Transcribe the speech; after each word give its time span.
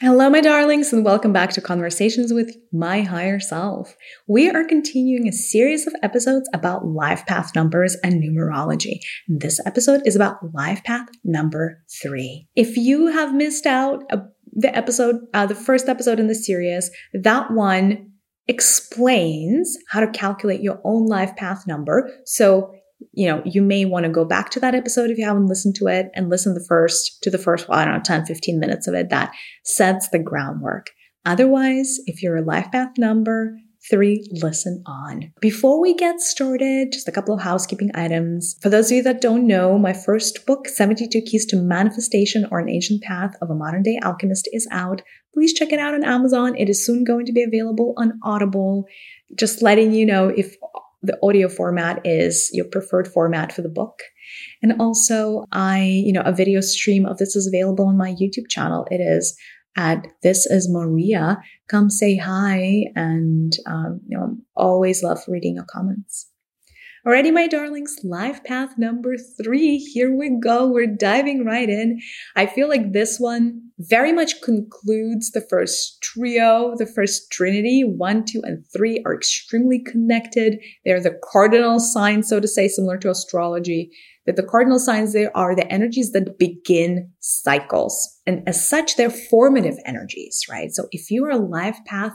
Hello, 0.00 0.30
my 0.30 0.40
darlings, 0.40 0.92
and 0.92 1.04
welcome 1.04 1.32
back 1.32 1.50
to 1.50 1.60
Conversations 1.60 2.32
with 2.32 2.56
My 2.72 3.00
Higher 3.02 3.40
Self. 3.40 3.96
We 4.28 4.48
are 4.48 4.62
continuing 4.62 5.26
a 5.26 5.32
series 5.32 5.88
of 5.88 5.94
episodes 6.04 6.48
about 6.54 6.86
life 6.86 7.26
path 7.26 7.52
numbers 7.56 7.96
and 8.04 8.22
numerology. 8.22 9.00
This 9.26 9.58
episode 9.66 10.02
is 10.06 10.14
about 10.14 10.54
life 10.54 10.84
path 10.84 11.08
number 11.24 11.82
three. 12.00 12.46
If 12.54 12.76
you 12.76 13.08
have 13.08 13.34
missed 13.34 13.66
out 13.66 14.04
uh, 14.12 14.18
the 14.52 14.72
episode, 14.72 15.16
uh, 15.34 15.46
the 15.46 15.56
first 15.56 15.88
episode 15.88 16.20
in 16.20 16.28
the 16.28 16.34
series, 16.36 16.92
that 17.12 17.50
one 17.50 18.12
explains 18.46 19.76
how 19.88 19.98
to 19.98 20.06
calculate 20.12 20.60
your 20.60 20.80
own 20.84 21.06
life 21.06 21.34
path 21.34 21.66
number. 21.66 22.08
So 22.24 22.72
you 23.12 23.28
know, 23.28 23.42
you 23.44 23.62
may 23.62 23.84
want 23.84 24.04
to 24.04 24.10
go 24.10 24.24
back 24.24 24.50
to 24.50 24.60
that 24.60 24.74
episode 24.74 25.10
if 25.10 25.18
you 25.18 25.24
haven't 25.24 25.46
listened 25.46 25.76
to 25.76 25.86
it 25.86 26.10
and 26.14 26.28
listen 26.28 26.54
the 26.54 26.64
first 26.68 27.22
to 27.22 27.30
the 27.30 27.38
first, 27.38 27.68
well, 27.68 27.78
I 27.78 27.84
don't 27.84 27.94
know, 27.94 28.02
10, 28.02 28.26
15 28.26 28.58
minutes 28.58 28.86
of 28.86 28.94
it 28.94 29.10
that 29.10 29.32
sets 29.64 30.08
the 30.08 30.18
groundwork. 30.18 30.90
Otherwise, 31.24 31.98
if 32.06 32.22
you're 32.22 32.36
a 32.36 32.42
life 32.42 32.70
path 32.72 32.92
number 32.96 33.56
three, 33.90 34.28
listen 34.32 34.82
on. 34.86 35.32
Before 35.40 35.80
we 35.80 35.94
get 35.94 36.20
started, 36.20 36.92
just 36.92 37.08
a 37.08 37.12
couple 37.12 37.34
of 37.34 37.40
housekeeping 37.40 37.90
items. 37.94 38.56
For 38.60 38.68
those 38.68 38.90
of 38.90 38.96
you 38.96 39.02
that 39.04 39.20
don't 39.20 39.46
know, 39.46 39.78
my 39.78 39.92
first 39.92 40.46
book, 40.46 40.68
72 40.68 41.20
Keys 41.22 41.46
to 41.46 41.56
Manifestation 41.56 42.46
or 42.50 42.58
an 42.58 42.68
Ancient 42.68 43.02
Path 43.02 43.34
of 43.40 43.50
a 43.50 43.54
Modern 43.54 43.82
Day 43.82 43.98
Alchemist 44.02 44.48
is 44.52 44.66
out. 44.70 45.02
Please 45.34 45.52
check 45.52 45.72
it 45.72 45.78
out 45.78 45.94
on 45.94 46.04
Amazon. 46.04 46.56
It 46.56 46.68
is 46.68 46.84
soon 46.84 47.04
going 47.04 47.26
to 47.26 47.32
be 47.32 47.44
available 47.44 47.94
on 47.96 48.18
Audible. 48.22 48.86
Just 49.36 49.62
letting 49.62 49.92
you 49.92 50.04
know 50.06 50.28
if 50.28 50.56
the 51.02 51.18
audio 51.22 51.48
format 51.48 52.00
is 52.04 52.50
your 52.52 52.66
preferred 52.66 53.08
format 53.08 53.52
for 53.52 53.62
the 53.62 53.68
book. 53.68 54.00
And 54.62 54.80
also, 54.80 55.44
I, 55.52 55.82
you 56.04 56.12
know, 56.12 56.22
a 56.24 56.32
video 56.32 56.60
stream 56.60 57.06
of 57.06 57.18
this 57.18 57.36
is 57.36 57.46
available 57.46 57.86
on 57.86 57.96
my 57.96 58.12
YouTube 58.12 58.48
channel. 58.48 58.86
It 58.90 59.00
is 59.00 59.36
at 59.76 60.06
This 60.22 60.44
is 60.46 60.68
Maria. 60.68 61.38
Come 61.68 61.88
say 61.88 62.16
hi. 62.16 62.84
And, 62.96 63.52
um, 63.66 64.00
you 64.06 64.18
know, 64.18 64.36
always 64.56 65.02
love 65.02 65.20
reading 65.28 65.54
your 65.54 65.66
comments. 65.70 66.28
Alrighty, 67.08 67.32
my 67.32 67.46
darlings, 67.46 67.96
life 68.04 68.44
path 68.44 68.76
number 68.76 69.16
three. 69.16 69.78
Here 69.78 70.14
we 70.14 70.28
go. 70.28 70.66
We're 70.66 70.94
diving 70.94 71.42
right 71.42 71.66
in. 71.66 72.00
I 72.36 72.44
feel 72.44 72.68
like 72.68 72.92
this 72.92 73.18
one 73.18 73.62
very 73.78 74.12
much 74.12 74.42
concludes 74.42 75.30
the 75.30 75.40
first 75.40 76.02
trio, 76.02 76.74
the 76.76 76.84
first 76.84 77.32
trinity. 77.32 77.82
One, 77.82 78.26
two, 78.26 78.42
and 78.44 78.62
three 78.76 79.02
are 79.06 79.14
extremely 79.14 79.78
connected. 79.78 80.62
They're 80.84 81.00
the 81.00 81.18
cardinal 81.32 81.80
signs, 81.80 82.28
so 82.28 82.40
to 82.40 82.46
say, 82.46 82.68
similar 82.68 82.98
to 82.98 83.10
astrology. 83.10 83.90
That 84.26 84.36
the 84.36 84.42
cardinal 84.42 84.78
signs 84.78 85.14
there 85.14 85.34
are 85.34 85.56
the 85.56 85.72
energies 85.72 86.12
that 86.12 86.38
begin 86.38 87.10
cycles. 87.20 88.20
And 88.26 88.46
as 88.46 88.68
such, 88.68 88.96
they're 88.96 89.08
formative 89.08 89.78
energies, 89.86 90.44
right? 90.50 90.70
So 90.72 90.88
if 90.92 91.10
you 91.10 91.24
are 91.24 91.30
a 91.30 91.38
life 91.38 91.78
path 91.86 92.12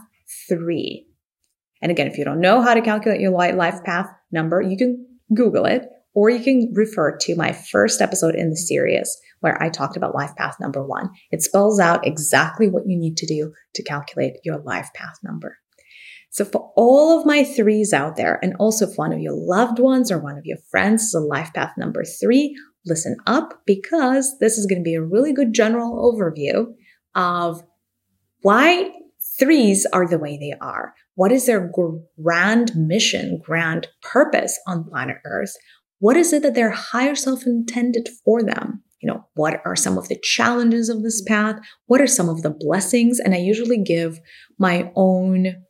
three, 0.48 1.08
and 1.82 1.92
again, 1.92 2.08
if 2.08 2.18
you 2.18 2.24
don't 2.24 2.40
know 2.40 2.62
how 2.62 2.74
to 2.76 2.82
calculate 2.82 3.20
your 3.20 3.32
life 3.32 3.84
path 3.84 4.08
number, 4.34 4.62
you 4.62 4.78
can 4.78 5.06
Google 5.34 5.66
it 5.66 5.88
or 6.14 6.30
you 6.30 6.44
can 6.44 6.72
refer 6.74 7.18
to 7.18 7.36
my 7.36 7.52
first 7.52 8.02
episode 8.02 8.36
in 8.36 8.50
the 8.50 8.56
series 8.56 9.18
where 9.40 9.62
I 9.62 9.70
talked 9.70 9.98
about 9.98 10.16
life 10.16 10.36
path 10.38 10.56
number 10.60 10.86
one. 10.86 11.10
It 11.32 11.42
spells 11.42 11.80
out 11.80 12.06
exactly 12.06 12.70
what 12.70 12.88
you 12.88 12.98
need 12.98 13.18
to 13.18 13.26
do 13.26 13.54
to 13.76 13.84
calculate 13.84 14.38
your 14.44 14.60
life 14.60 14.90
path 14.94 15.18
number. 15.24 15.58
So 16.30 16.46
for 16.46 16.72
all 16.76 17.20
of 17.20 17.26
my 17.28 17.44
threes 17.44 17.94
out 17.94 18.16
there, 18.16 18.40
and 18.42 18.56
also 18.58 18.90
if 18.90 18.98
one 18.98 19.14
of 19.14 19.20
your 19.20 19.36
loved 19.36 19.80
ones 19.80 20.12
or 20.12 20.18
one 20.18 20.38
of 20.38 20.46
your 20.46 20.58
friends 20.72 21.04
is 21.04 21.14
a 21.14 21.20
life 21.20 21.52
path 21.54 21.74
number 21.78 22.04
three, 22.04 22.56
listen 22.86 23.18
up 23.28 23.62
because 23.66 24.38
this 24.40 24.58
is 24.58 24.66
going 24.66 24.80
to 24.80 24.84
be 24.84 24.96
a 24.96 25.02
really 25.02 25.32
good 25.32 25.54
general 25.54 26.12
overview 26.12 26.74
of 27.16 27.62
why 28.42 28.92
threes 29.40 29.86
are 29.94 30.08
the 30.08 30.18
way 30.18 30.38
they 30.38 30.54
are. 30.60 30.94
What 31.16 31.32
is 31.32 31.46
their 31.46 31.72
grand 32.22 32.76
mission, 32.76 33.40
grand 33.44 33.88
purpose 34.02 34.60
on 34.68 34.86
planet 34.86 35.18
Earth? 35.26 35.56
What 36.00 36.18
is 36.18 36.34
it 36.34 36.44
that 36.44 36.56
their 36.56 36.72
higher 36.72 37.16
self 37.16 37.46
intended 37.46 38.10
for 38.26 38.44
them? 38.44 38.84
You 39.02 39.08
know, 39.08 39.26
what 39.36 39.62
are 39.66 39.76
some 39.76 39.98
of 39.98 40.08
the 40.08 40.20
challenges 40.22 40.90
of 40.90 41.04
this 41.04 41.22
path? 41.22 41.60
What 41.88 42.02
are 42.02 42.08
some 42.08 42.30
of 42.30 42.42
the 42.42 42.50
blessings? 42.50 43.20
And 43.20 43.34
I 43.34 43.38
usually 43.38 43.82
give 43.82 44.20
my 44.58 44.92
own 44.96 45.64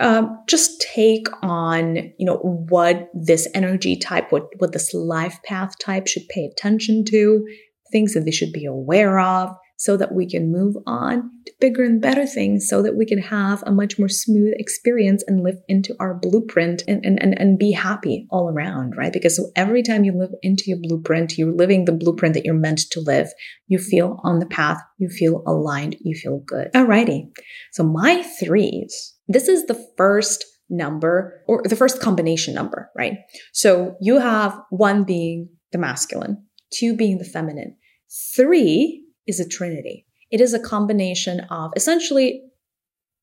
um, 0.00 0.38
just 0.48 0.80
take 0.80 1.26
on 1.42 1.96
you 2.18 2.24
know 2.24 2.38
what 2.38 3.10
this 3.12 3.46
energy 3.54 3.96
type 3.96 4.32
what 4.32 4.46
what 4.56 4.72
this 4.72 4.94
life 4.94 5.38
path 5.44 5.74
type 5.78 6.06
should 6.06 6.26
pay 6.28 6.46
attention 6.46 7.04
to 7.04 7.46
things 7.92 8.14
that 8.14 8.24
they 8.24 8.30
should 8.30 8.52
be 8.52 8.64
aware 8.64 9.18
of 9.20 9.54
so 9.80 9.96
that 9.96 10.12
we 10.12 10.28
can 10.28 10.52
move 10.52 10.76
on 10.86 11.30
to 11.46 11.52
bigger 11.58 11.82
and 11.82 12.02
better 12.02 12.26
things 12.26 12.68
so 12.68 12.82
that 12.82 12.96
we 12.96 13.06
can 13.06 13.16
have 13.16 13.62
a 13.64 13.72
much 13.72 13.98
more 13.98 14.10
smooth 14.10 14.52
experience 14.58 15.24
and 15.26 15.42
live 15.42 15.56
into 15.68 15.96
our 15.98 16.12
blueprint 16.12 16.82
and, 16.86 17.02
and, 17.02 17.18
and, 17.22 17.40
and 17.40 17.58
be 17.58 17.72
happy 17.72 18.26
all 18.30 18.50
around, 18.50 18.94
right? 18.98 19.10
Because 19.10 19.34
so 19.34 19.50
every 19.56 19.82
time 19.82 20.04
you 20.04 20.12
live 20.12 20.32
into 20.42 20.64
your 20.66 20.76
blueprint, 20.82 21.38
you're 21.38 21.50
living 21.50 21.86
the 21.86 21.92
blueprint 21.92 22.34
that 22.34 22.44
you're 22.44 22.52
meant 22.52 22.90
to 22.90 23.00
live. 23.00 23.30
You 23.68 23.78
feel 23.78 24.20
on 24.22 24.38
the 24.38 24.44
path, 24.44 24.82
you 24.98 25.08
feel 25.08 25.42
aligned, 25.46 25.96
you 26.00 26.14
feel 26.14 26.40
good. 26.46 26.70
Alrighty. 26.74 27.30
So 27.72 27.82
my 27.82 28.22
threes, 28.22 29.14
this 29.28 29.48
is 29.48 29.64
the 29.64 29.82
first 29.96 30.44
number 30.68 31.42
or 31.48 31.62
the 31.64 31.74
first 31.74 32.02
combination 32.02 32.52
number, 32.52 32.90
right? 32.94 33.14
So 33.54 33.96
you 34.02 34.18
have 34.18 34.60
one 34.68 35.04
being 35.04 35.48
the 35.72 35.78
masculine, 35.78 36.44
two 36.70 36.94
being 36.94 37.16
the 37.16 37.24
feminine, 37.24 37.78
three 38.36 39.06
is 39.26 39.40
a 39.40 39.48
trinity. 39.48 40.06
It 40.30 40.40
is 40.40 40.54
a 40.54 40.60
combination 40.60 41.40
of 41.50 41.72
essentially, 41.76 42.42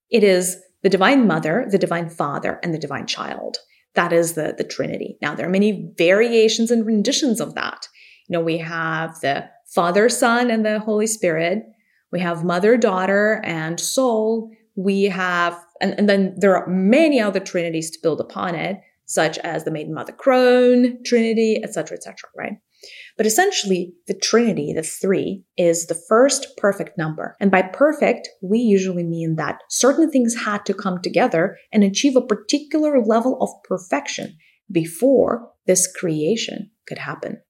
it 0.10 0.24
is 0.24 0.58
the 0.84 0.90
divine 0.90 1.28
mother, 1.28 1.68
the 1.70 1.78
divine 1.78 2.10
father, 2.10 2.60
and 2.64 2.74
the 2.74 2.80
divine 2.80 3.08
child. 3.08 3.58
That 3.96 4.14
is 4.14 4.34
the, 4.34 4.54
the 4.58 4.64
trinity. 4.64 5.18
Now, 5.22 5.34
there 5.34 5.48
are 5.48 5.52
many 5.52 5.92
variations 5.98 6.70
and 6.70 6.86
renditions 6.86 7.42
of 7.42 7.56
that. 7.56 7.88
You 8.28 8.34
know, 8.34 8.44
we 8.44 8.58
have 8.60 9.20
the 9.22 9.50
Father, 9.74 10.08
Son, 10.10 10.52
and 10.52 10.66
the 10.66 10.80
Holy 10.80 11.08
Spirit. 11.08 11.64
We 12.12 12.20
have 12.20 12.44
mother, 12.44 12.78
daughter, 12.78 13.42
and 13.44 13.80
soul. 13.80 14.52
We 14.76 15.06
have, 15.06 15.60
and, 15.82 15.96
and 15.98 16.08
then 16.08 16.36
there 16.38 16.56
are 16.56 16.68
many 16.68 17.20
other 17.20 17.40
trinities 17.40 17.90
to 17.92 18.00
build 18.02 18.22
upon 18.22 18.56
it, 18.56 18.78
such 19.06 19.38
as 19.40 19.64
the 19.64 19.72
Maiden 19.72 19.94
Mother 19.94 20.14
Crone 20.14 21.04
Trinity, 21.04 21.62
etc., 21.64 21.98
etc. 21.98 22.30
right? 22.38 22.54
But 23.18 23.26
essentially, 23.26 23.94
the 24.08 24.14
trinity, 24.14 24.74
the 24.74 24.84
three, 24.84 25.44
is 25.58 25.88
the 25.88 26.00
first 26.08 26.56
perfect 26.58 26.98
number. 26.98 27.36
And 27.40 27.50
by 27.50 27.64
perfect, 27.64 28.30
we 28.42 28.60
usually 28.60 29.04
mean 29.04 29.36
that 29.36 29.62
certain 29.70 30.12
things 30.12 30.36
had 30.36 30.66
to 30.68 30.74
come 30.74 31.02
together 31.02 31.58
and 31.72 31.84
achieve 31.84 32.16
a 32.16 32.22
particular 32.22 33.04
level 33.04 33.42
of 33.42 33.50
perfection 33.64 34.38
before 34.72 35.50
this 35.66 35.92
creation 35.92 36.72
could 36.88 37.00
happen. 37.00 37.42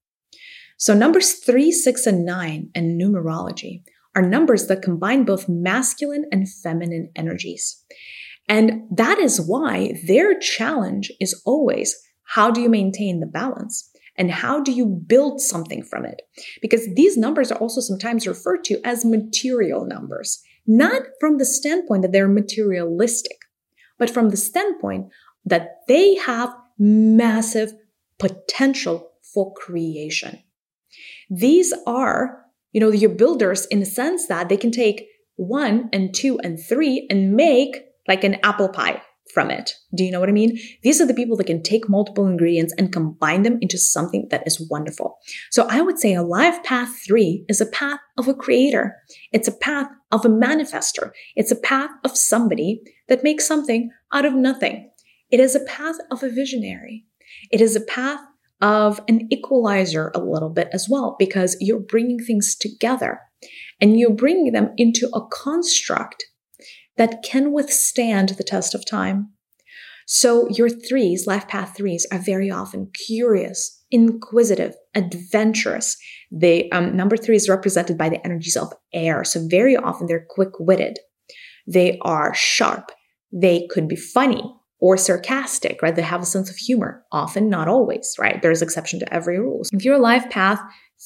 So 0.78 0.94
numbers 0.94 1.34
three, 1.34 1.72
six, 1.72 2.06
and 2.06 2.24
nine 2.24 2.70
in 2.74 2.96
numerology 2.96 3.82
are 4.14 4.22
numbers 4.22 4.68
that 4.68 4.82
combine 4.82 5.24
both 5.24 5.48
masculine 5.48 6.24
and 6.32 6.48
feminine 6.48 7.10
energies. 7.14 7.84
And 8.48 8.82
that 8.90 9.18
is 9.18 9.40
why 9.40 10.00
their 10.06 10.38
challenge 10.38 11.12
is 11.20 11.40
always 11.44 11.96
how 12.24 12.50
do 12.50 12.60
you 12.60 12.68
maintain 12.68 13.20
the 13.20 13.26
balance? 13.26 13.90
And 14.18 14.30
how 14.30 14.60
do 14.60 14.72
you 14.72 14.84
build 14.84 15.40
something 15.40 15.82
from 15.82 16.04
it? 16.04 16.22
Because 16.60 16.86
these 16.94 17.16
numbers 17.16 17.52
are 17.52 17.58
also 17.58 17.80
sometimes 17.80 18.26
referred 18.26 18.64
to 18.64 18.80
as 18.84 19.04
material 19.04 19.86
numbers, 19.86 20.42
not 20.66 21.02
from 21.20 21.38
the 21.38 21.44
standpoint 21.44 22.02
that 22.02 22.12
they're 22.12 22.28
materialistic, 22.28 23.38
but 23.98 24.10
from 24.10 24.30
the 24.30 24.36
standpoint 24.36 25.06
that 25.44 25.76
they 25.86 26.16
have 26.16 26.54
massive 26.78 27.72
potential 28.18 29.10
for 29.32 29.54
creation. 29.54 30.42
These 31.30 31.72
are, 31.86 32.44
you 32.72 32.80
know, 32.80 32.90
your 32.90 33.10
builders 33.10 33.66
in 33.66 33.80
the 33.80 33.86
sense 33.86 34.26
that 34.26 34.48
they 34.48 34.56
can 34.56 34.72
take 34.72 35.06
one 35.36 35.88
and 35.92 36.12
two 36.12 36.38
and 36.40 36.58
three 36.60 37.06
and 37.08 37.34
make 37.34 37.84
like 38.08 38.24
an 38.24 38.38
apple 38.42 38.68
pie 38.68 39.00
from 39.32 39.50
it. 39.50 39.72
Do 39.94 40.04
you 40.04 40.10
know 40.10 40.20
what 40.20 40.28
I 40.28 40.32
mean? 40.32 40.58
These 40.82 41.00
are 41.00 41.06
the 41.06 41.14
people 41.14 41.36
that 41.36 41.46
can 41.46 41.62
take 41.62 41.88
multiple 41.88 42.26
ingredients 42.26 42.74
and 42.78 42.92
combine 42.92 43.42
them 43.42 43.58
into 43.60 43.78
something 43.78 44.26
that 44.30 44.46
is 44.46 44.66
wonderful. 44.70 45.18
So 45.50 45.66
I 45.68 45.80
would 45.80 45.98
say 45.98 46.14
a 46.14 46.22
life 46.22 46.62
path 46.64 46.90
three 47.06 47.44
is 47.48 47.60
a 47.60 47.66
path 47.66 48.00
of 48.16 48.28
a 48.28 48.34
creator. 48.34 48.94
It's 49.32 49.48
a 49.48 49.56
path 49.56 49.88
of 50.10 50.24
a 50.24 50.28
manifester. 50.28 51.10
It's 51.36 51.50
a 51.50 51.56
path 51.56 51.90
of 52.04 52.16
somebody 52.16 52.80
that 53.08 53.24
makes 53.24 53.46
something 53.46 53.90
out 54.12 54.24
of 54.24 54.34
nothing. 54.34 54.90
It 55.30 55.40
is 55.40 55.54
a 55.54 55.64
path 55.64 55.96
of 56.10 56.22
a 56.22 56.30
visionary. 56.30 57.04
It 57.50 57.60
is 57.60 57.76
a 57.76 57.80
path 57.80 58.20
of 58.60 59.00
an 59.06 59.28
equalizer 59.30 60.10
a 60.14 60.18
little 60.18 60.50
bit 60.50 60.68
as 60.72 60.88
well, 60.90 61.14
because 61.18 61.56
you're 61.60 61.78
bringing 61.78 62.18
things 62.18 62.56
together 62.56 63.20
and 63.80 64.00
you're 64.00 64.10
bringing 64.10 64.52
them 64.52 64.72
into 64.76 65.08
a 65.14 65.20
construct 65.28 66.24
that 66.98 67.22
can 67.22 67.52
withstand 67.52 68.30
the 68.30 68.44
test 68.44 68.74
of 68.74 68.84
time. 68.84 69.30
So 70.06 70.48
your 70.48 70.68
threes, 70.68 71.26
life 71.26 71.48
path 71.48 71.74
threes, 71.76 72.06
are 72.10 72.18
very 72.18 72.50
often 72.50 72.90
curious, 73.06 73.84
inquisitive, 73.90 74.74
adventurous. 74.94 75.96
They 76.32 76.70
um, 76.70 76.96
number 76.96 77.16
three 77.16 77.36
is 77.36 77.48
represented 77.48 77.98
by 77.98 78.08
the 78.08 78.24
energies 78.24 78.56
of 78.56 78.72
air. 78.92 79.24
So 79.24 79.46
very 79.48 79.76
often 79.76 80.06
they're 80.06 80.26
quick-witted. 80.28 80.98
They 81.66 81.98
are 82.02 82.34
sharp. 82.34 82.90
They 83.32 83.66
could 83.70 83.88
be 83.88 83.96
funny 83.96 84.42
or 84.80 84.96
sarcastic, 84.96 85.82
right? 85.82 85.94
They 85.94 86.02
have 86.02 86.22
a 86.22 86.26
sense 86.26 86.48
of 86.48 86.56
humor. 86.56 87.04
Often, 87.12 87.50
not 87.50 87.68
always, 87.68 88.14
right? 88.18 88.40
There's 88.40 88.62
exception 88.62 89.00
to 89.00 89.12
every 89.12 89.38
rule. 89.38 89.62
If 89.72 89.84
you're 89.84 89.96
a 89.96 89.98
life 89.98 90.30
path 90.30 90.60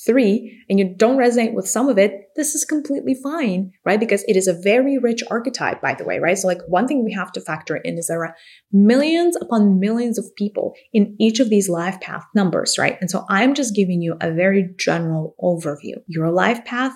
three 0.06 0.64
and 0.68 0.78
you 0.78 0.94
don't 0.96 1.18
resonate 1.18 1.52
with 1.54 1.68
some 1.68 1.88
of 1.88 1.98
it, 1.98 2.28
this 2.34 2.54
is 2.54 2.64
completely 2.64 3.14
fine, 3.14 3.72
right? 3.84 4.00
Because 4.00 4.24
it 4.26 4.36
is 4.36 4.46
a 4.48 4.58
very 4.62 4.98
rich 4.98 5.22
archetype, 5.30 5.80
by 5.82 5.94
the 5.94 6.04
way, 6.04 6.18
right? 6.18 6.38
So 6.38 6.48
like 6.48 6.60
one 6.66 6.88
thing 6.88 7.04
we 7.04 7.12
have 7.12 7.32
to 7.32 7.40
factor 7.40 7.76
in 7.76 7.98
is 7.98 8.06
there 8.06 8.24
are 8.24 8.34
millions 8.72 9.36
upon 9.36 9.78
millions 9.78 10.18
of 10.18 10.34
people 10.36 10.74
in 10.92 11.14
each 11.20 11.40
of 11.40 11.50
these 11.50 11.68
life 11.68 12.00
path 12.00 12.24
numbers, 12.34 12.78
right? 12.78 12.96
And 13.00 13.10
so 13.10 13.24
I'm 13.28 13.54
just 13.54 13.74
giving 13.74 14.00
you 14.00 14.16
a 14.20 14.32
very 14.32 14.70
general 14.78 15.34
overview. 15.42 15.96
Your 16.06 16.30
life 16.30 16.64
path 16.64 16.92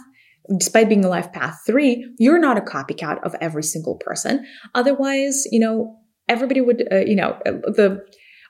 despite 0.59 0.89
being 0.89 1.05
a 1.05 1.09
life 1.09 1.33
path 1.33 1.59
three, 1.67 2.09
you're 2.19 2.39
not 2.39 2.57
a 2.57 2.61
copycat 2.61 3.21
of 3.25 3.35
every 3.41 3.63
single 3.63 3.97
person. 3.97 4.47
Otherwise, 4.77 5.45
you 5.51 5.59
know, 5.59 5.99
everybody 6.29 6.61
would, 6.61 6.87
uh, 6.93 6.99
you 6.99 7.17
know, 7.17 7.31
uh, 7.47 7.53
the 7.67 8.01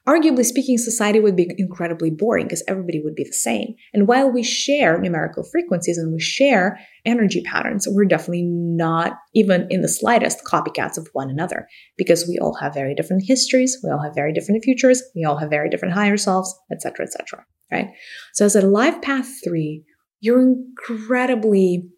arguably 0.07 0.45
speaking, 0.45 0.79
society 0.79 1.21
would 1.21 1.37
be 1.37 1.53
incredibly 1.59 2.11
boring 2.11 2.47
because 2.47 2.63
everybody 2.69 3.01
would 3.03 3.15
be 3.15 3.25
the 3.25 3.33
same. 3.33 3.75
And 3.93 4.07
while 4.07 4.31
we 4.31 4.43
share 4.43 4.99
numerical 5.01 5.43
frequencies 5.43 5.99
and 5.99 6.13
we 6.13 6.21
share 6.21 6.79
energy 7.05 7.43
patterns, 7.43 7.89
we're 7.91 8.05
definitely 8.05 8.45
not 8.45 9.15
even 9.35 9.67
in 9.71 9.83
the 9.83 9.89
slightest 9.89 10.45
copycats 10.45 10.97
of 10.97 11.09
one 11.13 11.29
another 11.29 11.67
because 11.97 12.27
we 12.29 12.39
all 12.39 12.55
have 12.55 12.75
very 12.75 12.95
different 12.95 13.25
histories, 13.27 13.79
we 13.83 13.91
all 13.91 14.03
have 14.03 14.15
very 14.15 14.33
different 14.33 14.63
futures, 14.63 15.03
we 15.15 15.25
all 15.25 15.37
have 15.37 15.51
very 15.51 15.69
different 15.69 15.95
higher 15.95 16.17
selves, 16.17 16.55
etc., 16.73 17.05
etc. 17.07 17.45
Right? 17.73 17.89
So 18.33 18.45
as 18.45 18.55
a 18.55 18.63
life 18.63 19.03
path 19.03 19.29
three, 19.45 19.85
you're 20.21 20.41
incredibly 20.41 21.89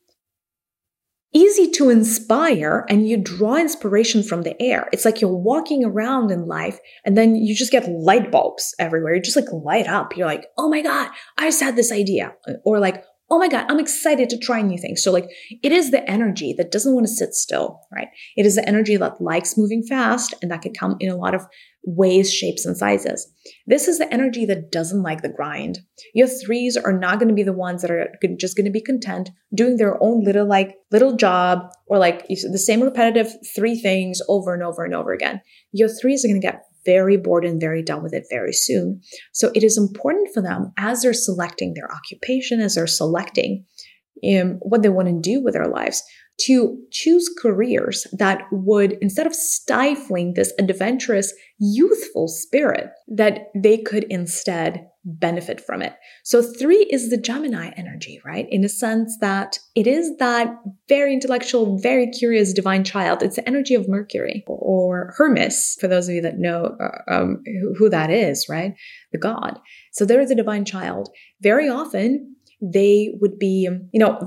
easy 1.34 1.70
to 1.72 1.90
inspire 1.90 2.86
and 2.88 3.06
you 3.06 3.16
draw 3.16 3.56
inspiration 3.56 4.22
from 4.22 4.42
the 4.42 4.60
air. 4.62 4.88
It's 4.92 5.04
like 5.04 5.20
you're 5.20 5.34
walking 5.34 5.84
around 5.84 6.30
in 6.30 6.46
life 6.46 6.78
and 7.04 7.16
then 7.16 7.36
you 7.36 7.54
just 7.54 7.72
get 7.72 7.88
light 7.88 8.30
bulbs 8.30 8.75
everywhere. 8.78 9.14
You 9.14 9.22
just 9.22 9.36
like 9.36 9.52
light 9.52 9.86
up. 9.86 10.16
You're 10.16 10.26
like, 10.26 10.46
oh 10.56 10.69
my 10.69 10.80
God, 10.80 11.10
I 11.36 11.46
just 11.46 11.62
had 11.62 11.76
this 11.76 11.92
idea. 11.92 12.34
Or 12.64 12.78
like, 12.78 13.04
oh 13.30 13.38
my 13.38 13.48
God, 13.48 13.66
I'm 13.69 13.80
excited 13.80 14.30
to 14.30 14.38
try 14.38 14.62
new 14.62 14.78
things. 14.78 15.02
So 15.02 15.12
like 15.12 15.28
it 15.62 15.72
is 15.72 15.90
the 15.90 16.08
energy 16.10 16.54
that 16.56 16.70
doesn't 16.70 16.94
want 16.94 17.06
to 17.06 17.12
sit 17.12 17.34
still, 17.34 17.80
right? 17.94 18.08
It 18.36 18.46
is 18.46 18.56
the 18.56 18.66
energy 18.66 18.96
that 18.96 19.20
likes 19.20 19.58
moving 19.58 19.82
fast 19.82 20.34
and 20.40 20.50
that 20.50 20.62
can 20.62 20.72
come 20.72 20.96
in 21.00 21.10
a 21.10 21.16
lot 21.16 21.34
of 21.34 21.42
ways, 21.84 22.32
shapes, 22.32 22.66
and 22.66 22.76
sizes. 22.76 23.30
This 23.66 23.88
is 23.88 23.98
the 23.98 24.12
energy 24.12 24.44
that 24.46 24.70
doesn't 24.70 25.02
like 25.02 25.22
the 25.22 25.28
grind. 25.28 25.78
Your 26.14 26.26
threes 26.26 26.76
are 26.76 26.92
not 26.92 27.19
going 27.19 27.28
to 27.28 27.34
be 27.34 27.42
the 27.42 27.52
ones 27.52 27.82
that 27.82 27.90
are 27.90 28.08
just 28.38 28.56
going 28.56 28.66
to 28.66 28.72
be 28.72 28.80
content 28.80 29.31
doing 29.54 29.76
their 29.76 30.02
own 30.02 30.24
little 30.24 30.46
like 30.46 30.76
little 30.90 31.16
job 31.16 31.70
or 31.86 31.98
like 31.98 32.26
the 32.28 32.58
same 32.58 32.82
repetitive 32.82 33.32
three 33.54 33.78
things 33.78 34.20
over 34.28 34.54
and 34.54 34.62
over 34.62 34.84
and 34.84 34.94
over 34.94 35.12
again. 35.12 35.40
Your 35.72 35.88
threes 35.88 36.24
are 36.24 36.28
going 36.28 36.40
to 36.40 36.46
get 36.46 36.64
very 36.84 37.16
bored 37.16 37.44
and 37.44 37.60
very 37.60 37.82
done 37.82 38.02
with 38.02 38.14
it 38.14 38.26
very 38.30 38.52
soon. 38.52 39.00
So 39.32 39.50
it 39.54 39.62
is 39.62 39.78
important 39.78 40.28
for 40.32 40.42
them 40.42 40.72
as 40.76 41.02
they're 41.02 41.12
selecting 41.12 41.75
their 41.75 41.90
occupation, 41.92 42.60
as 42.60 42.75
they're 42.75 42.86
selecting 42.86 43.64
um, 44.25 44.58
what 44.62 44.82
they 44.82 44.88
want 44.88 45.08
to 45.08 45.20
do 45.20 45.42
with 45.42 45.54
their 45.54 45.69
lives, 45.69 46.02
to 46.42 46.78
choose 46.92 47.28
careers 47.40 48.06
that 48.12 48.42
would, 48.52 48.96
instead 49.00 49.26
of 49.26 49.34
stifling 49.34 50.34
this 50.34 50.52
adventurous, 50.58 51.34
youthful 51.58 52.28
spirit, 52.28 52.90
that 53.08 53.50
they 53.56 53.78
could 53.78 54.04
instead 54.04 54.86
benefit 55.08 55.60
from 55.60 55.82
it. 55.82 55.94
So 56.22 56.43
three 56.43 56.87
is 56.90 57.10
the 57.10 57.16
Gemini 57.16 57.70
energy, 57.76 58.20
right? 58.25 58.46
In 58.50 58.64
a 58.64 58.69
sense 58.69 59.16
that 59.20 59.58
it 59.75 59.87
is 59.87 60.16
that 60.19 60.55
very 60.88 61.12
intellectual, 61.12 61.78
very 61.78 62.10
curious 62.10 62.52
divine 62.52 62.84
child. 62.84 63.22
It's 63.22 63.37
the 63.37 63.49
energy 63.49 63.75
of 63.75 63.88
Mercury 63.88 64.44
or 64.46 65.14
Hermes, 65.16 65.76
for 65.81 65.88
those 65.88 66.08
of 66.08 66.14
you 66.14 66.20
that 66.22 66.38
know 66.38 66.76
uh, 66.81 67.12
um, 67.12 67.43
who 67.78 67.88
that 67.88 68.10
is, 68.10 68.46
right? 68.49 68.75
The 69.12 69.19
god. 69.19 69.58
So 69.93 70.05
they're 70.05 70.26
the 70.26 70.34
divine 70.34 70.64
child. 70.64 71.08
Very 71.40 71.69
often, 71.69 72.34
they 72.60 73.14
would 73.20 73.38
be, 73.38 73.69
you 73.93 74.00
know, 74.00 74.19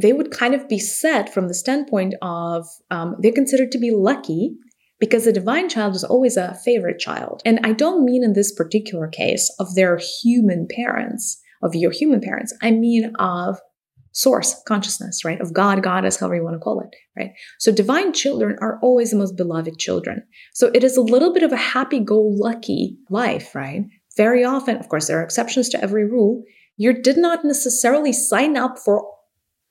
they 0.00 0.12
would 0.12 0.32
kind 0.32 0.54
of 0.54 0.68
be 0.68 0.80
set 0.80 1.32
from 1.32 1.46
the 1.46 1.54
standpoint 1.54 2.14
of 2.22 2.66
um, 2.90 3.16
they're 3.20 3.32
considered 3.32 3.70
to 3.72 3.78
be 3.78 3.92
lucky 3.92 4.56
because 5.00 5.24
the 5.24 5.32
divine 5.32 5.68
child 5.68 5.94
is 5.94 6.04
always 6.04 6.36
a 6.36 6.54
favorite 6.64 6.98
child. 6.98 7.42
And 7.44 7.60
I 7.62 7.72
don't 7.72 8.04
mean 8.04 8.24
in 8.24 8.32
this 8.32 8.52
particular 8.52 9.08
case 9.08 9.54
of 9.58 9.74
their 9.74 10.00
human 10.22 10.66
parents, 10.68 11.40
of 11.62 11.74
your 11.74 11.92
human 11.92 12.20
parents. 12.20 12.54
I 12.62 12.70
mean 12.70 13.12
of 13.18 13.58
source 14.12 14.60
consciousness, 14.66 15.24
right? 15.24 15.40
Of 15.40 15.52
God, 15.52 15.82
goddess, 15.82 16.18
however 16.18 16.36
you 16.36 16.44
want 16.44 16.54
to 16.54 16.60
call 16.60 16.80
it, 16.80 16.88
right? 17.16 17.30
So 17.58 17.70
divine 17.70 18.12
children 18.12 18.56
are 18.60 18.78
always 18.82 19.10
the 19.10 19.18
most 19.18 19.36
beloved 19.36 19.78
children. 19.78 20.24
So 20.54 20.70
it 20.74 20.82
is 20.82 20.96
a 20.96 21.02
little 21.02 21.32
bit 21.32 21.44
of 21.44 21.52
a 21.52 21.56
happy 21.56 22.00
go 22.00 22.20
lucky 22.20 22.96
life, 23.10 23.54
right? 23.54 23.84
Very 24.16 24.44
often, 24.44 24.76
of 24.76 24.88
course, 24.88 25.06
there 25.06 25.20
are 25.20 25.24
exceptions 25.24 25.68
to 25.68 25.82
every 25.82 26.04
rule 26.04 26.42
you 26.78 26.92
did 26.92 27.18
not 27.18 27.44
necessarily 27.44 28.12
sign 28.12 28.56
up 28.56 28.78
for 28.78 29.04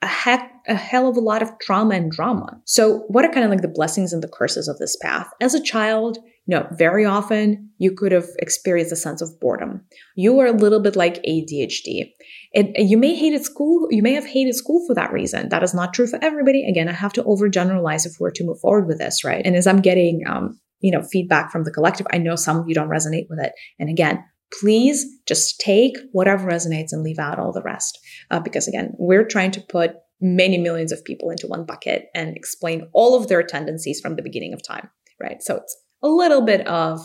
a 0.01 0.07
heck 0.07 0.56
a 0.67 0.75
hell 0.75 1.07
of 1.07 1.17
a 1.17 1.21
lot 1.21 1.41
of 1.41 1.51
trauma 1.59 1.95
and 1.95 2.11
drama. 2.11 2.59
So 2.65 2.99
what 3.07 3.25
are 3.25 3.31
kind 3.31 3.45
of 3.45 3.51
like 3.51 3.61
the 3.61 3.67
blessings 3.67 4.13
and 4.13 4.21
the 4.21 4.27
curses 4.27 4.67
of 4.67 4.77
this 4.77 4.97
path? 4.97 5.27
As 5.41 5.53
a 5.53 5.63
child, 5.63 6.17
you 6.45 6.55
know, 6.55 6.67
very 6.71 7.05
often 7.05 7.69
you 7.77 7.91
could 7.91 8.11
have 8.11 8.27
experienced 8.39 8.91
a 8.91 8.95
sense 8.95 9.21
of 9.21 9.39
boredom. 9.39 9.85
You 10.15 10.39
are 10.39 10.47
a 10.47 10.53
little 10.53 10.79
bit 10.79 10.95
like 10.95 11.21
ADHD. 11.23 12.11
You 12.53 12.97
may 12.97 13.15
hate 13.15 13.43
school. 13.43 13.87
You 13.91 14.01
may 14.01 14.13
have 14.13 14.25
hated 14.25 14.55
school 14.55 14.85
for 14.87 14.93
that 14.95 15.11
reason. 15.11 15.49
That 15.49 15.63
is 15.63 15.73
not 15.73 15.93
true 15.93 16.07
for 16.07 16.19
everybody. 16.21 16.63
Again, 16.63 16.87
I 16.87 16.93
have 16.93 17.13
to 17.13 17.23
overgeneralize 17.23 18.05
if 18.05 18.13
we're 18.19 18.31
to 18.31 18.45
move 18.45 18.59
forward 18.59 18.87
with 18.87 18.97
this, 18.97 19.23
right? 19.23 19.45
And 19.45 19.55
as 19.55 19.67
I'm 19.67 19.81
getting, 19.81 20.23
um, 20.27 20.59
you 20.79 20.91
know, 20.91 21.01
feedback 21.01 21.51
from 21.51 21.65
the 21.65 21.71
collective, 21.71 22.07
I 22.13 22.17
know 22.17 22.35
some 22.35 22.57
of 22.57 22.67
you 22.67 22.75
don't 22.75 22.89
resonate 22.89 23.27
with 23.29 23.39
it. 23.39 23.51
And 23.77 23.89
again, 23.89 24.23
please 24.59 25.05
just 25.27 25.59
take 25.59 25.97
whatever 26.13 26.49
resonates 26.49 26.91
and 26.91 27.03
leave 27.03 27.19
out 27.19 27.39
all 27.39 27.51
the 27.51 27.61
rest. 27.61 27.99
Uh, 28.31 28.39
because 28.39 28.67
again, 28.67 28.93
we're 28.97 29.25
trying 29.25 29.51
to 29.51 29.61
put 29.61 29.95
many 30.19 30.57
millions 30.57 30.91
of 30.91 31.03
people 31.05 31.29
into 31.29 31.47
one 31.47 31.65
bucket 31.65 32.07
and 32.15 32.35
explain 32.35 32.89
all 32.93 33.15
of 33.15 33.27
their 33.27 33.43
tendencies 33.43 33.99
from 33.99 34.15
the 34.15 34.21
beginning 34.21 34.53
of 34.53 34.63
time, 34.63 34.89
right? 35.21 35.41
So 35.41 35.57
it's 35.57 35.77
a 36.01 36.07
little 36.07 36.41
bit 36.41 36.65
of 36.67 36.99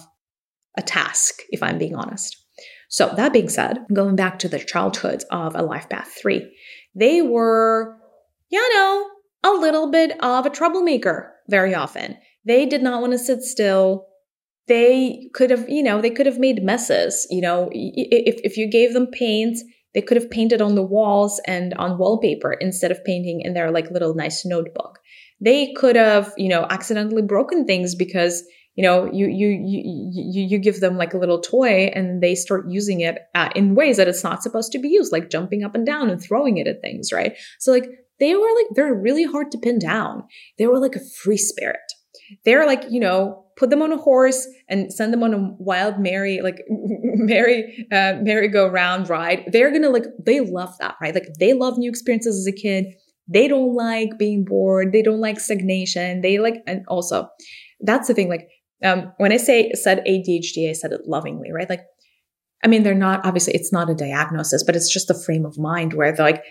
a 0.77 0.83
task, 0.83 1.43
if 1.51 1.63
I'm 1.63 1.79
being 1.79 1.95
honest. 1.95 2.37
So 2.89 3.13
that 3.17 3.33
being 3.33 3.49
said, 3.49 3.79
going 3.93 4.17
back 4.17 4.39
to 4.41 4.49
the 4.49 4.59
childhood 4.59 5.25
of 5.31 5.55
a 5.55 5.63
life 5.63 5.89
path 5.89 6.15
three, 6.21 6.51
they 6.95 7.23
were, 7.23 7.97
you 8.51 8.75
know, 8.75 9.09
a 9.45 9.51
little 9.51 9.91
bit 9.91 10.13
of 10.23 10.47
a 10.47 10.51
troublemaker 10.51 11.35
very 11.49 11.75
often. 11.75 12.17
They 12.45 12.67
did 12.67 12.83
not 12.83 13.01
want 13.01 13.13
to 13.13 13.19
sit 13.19 13.43
still 13.43 14.07
they 14.69 15.29
could 15.35 15.51
have, 15.51 15.69
you 15.69 15.83
know, 15.83 16.01
they 16.01 16.11
could 16.11 16.27
have 16.27 16.39
made 16.39 16.63
messes. 16.63 17.27
You 17.31 17.41
know, 17.41 17.69
if, 17.73 18.41
if 18.45 18.57
you 18.57 18.69
gave 18.69 18.93
them 18.93 19.09
paint, 19.09 19.59
they 19.95 20.03
could 20.03 20.17
have 20.17 20.31
painted 20.31 20.63
on 20.63 20.75
the 20.75 20.83
walls 20.83 21.41
and 21.47 21.75
on 21.75 21.99
wallpaper 21.99 22.53
instead 22.53 22.91
of 22.91 23.05
painting 23.05 23.43
in 23.43 23.55
their 23.55 23.71
like 23.71 23.91
little 23.91 24.15
nice 24.15 24.45
notebook. 24.45 24.99
They 25.41 25.73
could 25.75 25.97
have, 25.97 26.33
you 26.37 26.49
know, 26.49 26.67
accidentally 26.71 27.23
broken 27.23 27.67
things 27.67 27.95
because 27.95 28.43
you 28.75 28.83
know 28.83 29.05
you 29.13 29.27
you 29.27 29.49
you 29.49 29.83
you, 30.15 30.47
you 30.47 30.59
give 30.59 30.81
them 30.81 30.97
like 30.97 31.13
a 31.13 31.19
little 31.19 31.41
toy 31.41 31.91
and 31.95 32.23
they 32.23 32.35
start 32.35 32.71
using 32.71 33.01
it 33.01 33.19
uh, 33.35 33.51
in 33.55 33.75
ways 33.75 33.99
that 33.99 34.09
it's 34.09 34.25
not 34.25 34.43
supposed 34.43 34.73
to 34.73 34.79
be 34.79 34.89
used, 34.89 35.13
like 35.13 35.31
jumping 35.31 35.63
up 35.63 35.75
and 35.75 35.85
down 35.85 36.09
and 36.09 36.23
throwing 36.23 36.57
it 36.57 36.67
at 36.67 36.81
things, 36.81 37.13
right? 37.13 37.37
So 37.59 37.73
like 37.73 37.87
they 38.19 38.35
were 38.35 38.41
like 38.41 38.67
they're 38.75 38.95
really 38.95 39.25
hard 39.25 39.51
to 39.53 39.59
pin 39.59 39.79
down. 39.79 40.25
They 40.59 40.67
were 40.67 40.79
like 40.79 40.97
a 40.97 41.05
free 41.23 41.37
spirit. 41.37 41.81
They're 42.45 42.67
like 42.67 42.85
you 42.89 43.01
know 43.01 43.42
put 43.57 43.71
them 43.71 43.83
on 43.83 43.93
a 43.93 43.97
horse 43.97 44.47
and 44.69 44.93
send 44.93 45.13
them 45.13 45.23
on 45.23 45.35
a 45.35 45.51
wild 45.59 45.99
merry 45.99 46.41
like 46.41 46.65
merry 46.69 47.87
uh, 47.93 48.15
merry-go-round 48.21 49.09
ride. 49.09 49.45
They're 49.53 49.73
gonna 49.73 49.91
like 49.91 50.07
they 50.25 50.41
love 50.41 50.77
that 50.79 50.97
right? 51.01 51.15
Like 51.15 51.29
they 51.39 51.53
love 51.53 51.79
new 51.79 51.91
experiences 51.91 52.39
as 52.39 52.47
a 52.47 52.57
kid. 52.57 52.87
They 53.29 53.49
don't 53.49 53.75
like 53.75 54.19
being 54.19 54.45
bored. 54.45 54.93
They 54.93 55.03
don't 55.03 55.21
like 55.21 55.41
stagnation. 55.41 56.21
They 56.21 56.39
like 56.39 56.63
and 56.67 56.85
also 56.89 57.29
that's 57.81 58.09
the 58.09 58.15
thing 58.15 58.29
like 58.29 58.49
um, 58.85 59.13
when 59.19 59.33
i 59.33 59.37
say 59.37 59.71
said 59.75 60.05
adhd 60.09 60.69
i 60.69 60.73
said 60.73 60.93
it 60.93 61.03
lovingly 61.07 61.53
right? 61.53 61.71
Like 61.71 61.83
I 62.65 62.69
mean, 62.69 62.83
they're 62.83 62.95
not 62.95 63.25
obviously 63.25 63.55
it's 63.55 63.73
not 63.73 63.91
a 63.91 63.95
diagnosis, 63.95 64.63
but 64.63 64.77
it's 64.77 64.93
just 64.93 65.11
a 65.11 65.15
frame 65.15 65.45
of 65.45 65.59
mind 65.59 65.95
where 65.95 66.13
they're 66.13 66.25
like, 66.25 66.45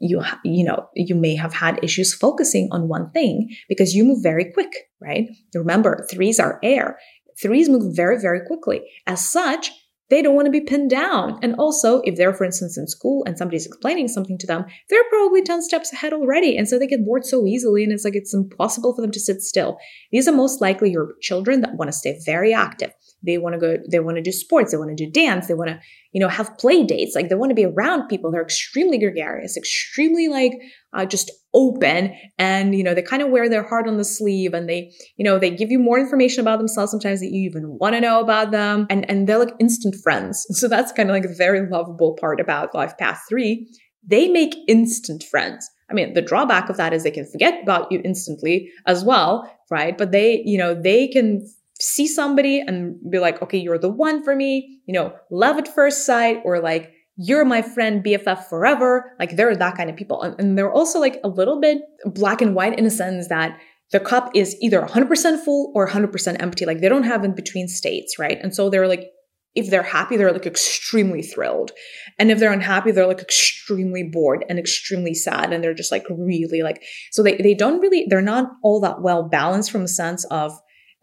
you 0.00 0.22
you 0.44 0.64
know 0.64 0.88
you 0.94 1.14
may 1.14 1.36
have 1.36 1.52
had 1.52 1.78
issues 1.82 2.14
focusing 2.14 2.68
on 2.72 2.88
one 2.88 3.10
thing 3.10 3.48
because 3.68 3.94
you 3.94 4.04
move 4.04 4.22
very 4.22 4.50
quick 4.52 4.72
right 5.00 5.28
remember 5.54 6.06
threes 6.10 6.40
are 6.40 6.58
air 6.62 6.98
threes 7.40 7.68
move 7.68 7.94
very 7.94 8.18
very 8.18 8.40
quickly 8.46 8.82
as 9.06 9.24
such 9.24 9.70
they 10.10 10.22
don't 10.22 10.34
want 10.34 10.46
to 10.46 10.50
be 10.50 10.60
pinned 10.60 10.90
down. 10.90 11.38
And 11.40 11.54
also, 11.54 12.00
if 12.00 12.16
they're, 12.16 12.34
for 12.34 12.44
instance, 12.44 12.76
in 12.76 12.88
school 12.88 13.22
and 13.26 13.38
somebody's 13.38 13.64
explaining 13.64 14.08
something 14.08 14.36
to 14.38 14.46
them, 14.46 14.64
they're 14.88 15.08
probably 15.08 15.40
10 15.40 15.62
steps 15.62 15.92
ahead 15.92 16.12
already. 16.12 16.56
And 16.56 16.68
so 16.68 16.78
they 16.78 16.88
get 16.88 17.04
bored 17.04 17.24
so 17.24 17.46
easily. 17.46 17.84
And 17.84 17.92
it's 17.92 18.04
like 18.04 18.16
it's 18.16 18.34
impossible 18.34 18.92
for 18.92 19.02
them 19.02 19.12
to 19.12 19.20
sit 19.20 19.40
still. 19.40 19.78
These 20.10 20.26
are 20.26 20.32
most 20.32 20.60
likely 20.60 20.90
your 20.90 21.14
children 21.20 21.60
that 21.60 21.76
want 21.76 21.88
to 21.90 21.96
stay 21.96 22.18
very 22.26 22.52
active. 22.52 22.92
They 23.22 23.38
want 23.38 23.54
to 23.54 23.58
go, 23.58 23.76
they 23.90 24.00
want 24.00 24.16
to 24.16 24.22
do 24.22 24.32
sports, 24.32 24.72
they 24.72 24.78
want 24.78 24.96
to 24.96 25.04
do 25.04 25.10
dance, 25.10 25.46
they 25.46 25.54
want 25.54 25.70
to, 25.70 25.80
you 26.12 26.20
know, 26.20 26.28
have 26.28 26.56
play 26.58 26.84
dates. 26.84 27.14
Like 27.14 27.28
they 27.28 27.34
want 27.34 27.50
to 27.50 27.54
be 27.54 27.66
around 27.66 28.08
people. 28.08 28.30
They're 28.30 28.42
extremely 28.42 28.98
gregarious, 28.98 29.56
extremely 29.56 30.28
like 30.28 30.52
uh, 30.92 31.04
just 31.04 31.30
open. 31.52 32.14
And, 32.38 32.74
you 32.74 32.82
know, 32.82 32.94
they 32.94 33.02
kind 33.02 33.22
of 33.22 33.30
wear 33.30 33.48
their 33.48 33.66
heart 33.66 33.86
on 33.88 33.96
the 33.96 34.04
sleeve 34.04 34.54
and 34.54 34.68
they, 34.68 34.92
you 35.16 35.24
know, 35.24 35.38
they 35.38 35.50
give 35.50 35.70
you 35.70 35.78
more 35.78 35.98
information 35.98 36.40
about 36.40 36.58
themselves 36.58 36.90
sometimes 36.90 37.20
that 37.20 37.30
you 37.30 37.42
even 37.48 37.78
want 37.78 37.94
to 37.94 38.00
know 38.00 38.20
about 38.20 38.50
them. 38.50 38.86
And, 38.88 39.08
and 39.10 39.28
they're 39.28 39.38
like 39.38 39.54
instant 39.58 39.96
friends. 40.02 40.46
So 40.60 40.68
that's 40.68 40.92
kind 40.92 41.08
of 41.08 41.14
like 41.14 41.24
a 41.24 41.34
very 41.34 41.66
lovable 41.70 42.18
part 42.20 42.38
about 42.38 42.74
Life 42.74 42.98
Path 42.98 43.22
3. 43.30 43.66
They 44.06 44.28
make 44.28 44.54
instant 44.68 45.24
friends. 45.24 45.70
I 45.90 45.94
mean, 45.94 46.14
the 46.14 46.22
drawback 46.22 46.68
of 46.68 46.76
that 46.76 46.92
is 46.92 47.02
they 47.02 47.10
can 47.10 47.26
forget 47.26 47.62
about 47.62 47.90
you 47.90 48.00
instantly 48.04 48.70
as 48.86 49.04
well, 49.04 49.50
right? 49.70 49.96
But 49.96 50.12
they, 50.12 50.42
you 50.44 50.56
know, 50.56 50.74
they 50.74 51.08
can 51.08 51.46
see 51.80 52.06
somebody 52.06 52.60
and 52.60 52.96
be 53.10 53.18
like, 53.18 53.40
okay, 53.42 53.58
you're 53.58 53.78
the 53.78 53.88
one 53.88 54.22
for 54.22 54.36
me, 54.36 54.80
you 54.86 54.94
know, 54.94 55.14
love 55.30 55.56
at 55.56 55.74
first 55.74 56.06
sight, 56.06 56.40
or 56.44 56.60
like, 56.60 56.92
you're 57.16 57.44
my 57.44 57.60
friend, 57.60 58.04
BFF 58.04 58.44
forever. 58.44 59.12
Like, 59.18 59.36
they're 59.36 59.54
that 59.54 59.76
kind 59.76 59.90
of 59.90 59.96
people. 59.96 60.22
And, 60.22 60.40
and 60.40 60.56
they're 60.56 60.72
also 60.72 60.98
like 60.98 61.20
a 61.22 61.28
little 61.28 61.60
bit 61.60 61.78
black 62.06 62.40
and 62.40 62.54
white 62.54 62.78
in 62.78 62.86
a 62.86 62.90
sense 62.90 63.28
that 63.28 63.58
the 63.92 64.00
cup 64.00 64.30
is 64.34 64.56
either 64.62 64.80
100% 64.80 65.44
full 65.44 65.72
or 65.74 65.88
100% 65.88 66.36
empty. 66.40 66.64
Like, 66.64 66.80
they 66.80 66.88
don't 66.88 67.02
have 67.02 67.24
in 67.24 67.34
between 67.34 67.68
states, 67.68 68.18
right? 68.18 68.38
And 68.40 68.54
so 68.54 68.70
they're 68.70 68.88
like, 68.88 69.10
if 69.54 69.68
they're 69.68 69.82
happy, 69.82 70.16
they're 70.16 70.32
like 70.32 70.46
extremely 70.46 71.22
thrilled. 71.22 71.72
And 72.18 72.30
if 72.30 72.38
they're 72.38 72.52
unhappy, 72.52 72.92
they're 72.92 73.06
like 73.06 73.20
extremely 73.20 74.04
bored 74.04 74.44
and 74.48 74.58
extremely 74.58 75.12
sad. 75.12 75.52
And 75.52 75.62
they're 75.62 75.74
just 75.74 75.90
like 75.90 76.06
really 76.08 76.62
like, 76.62 76.82
so 77.10 77.22
they, 77.22 77.36
they 77.36 77.54
don't 77.54 77.80
really, 77.80 78.06
they're 78.08 78.22
not 78.22 78.50
all 78.62 78.80
that 78.80 79.02
well 79.02 79.28
balanced 79.28 79.72
from 79.72 79.82
a 79.82 79.88
sense 79.88 80.24
of, 80.26 80.52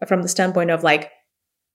from 0.06 0.22
the 0.22 0.28
standpoint 0.28 0.70
of 0.70 0.82
like 0.82 1.10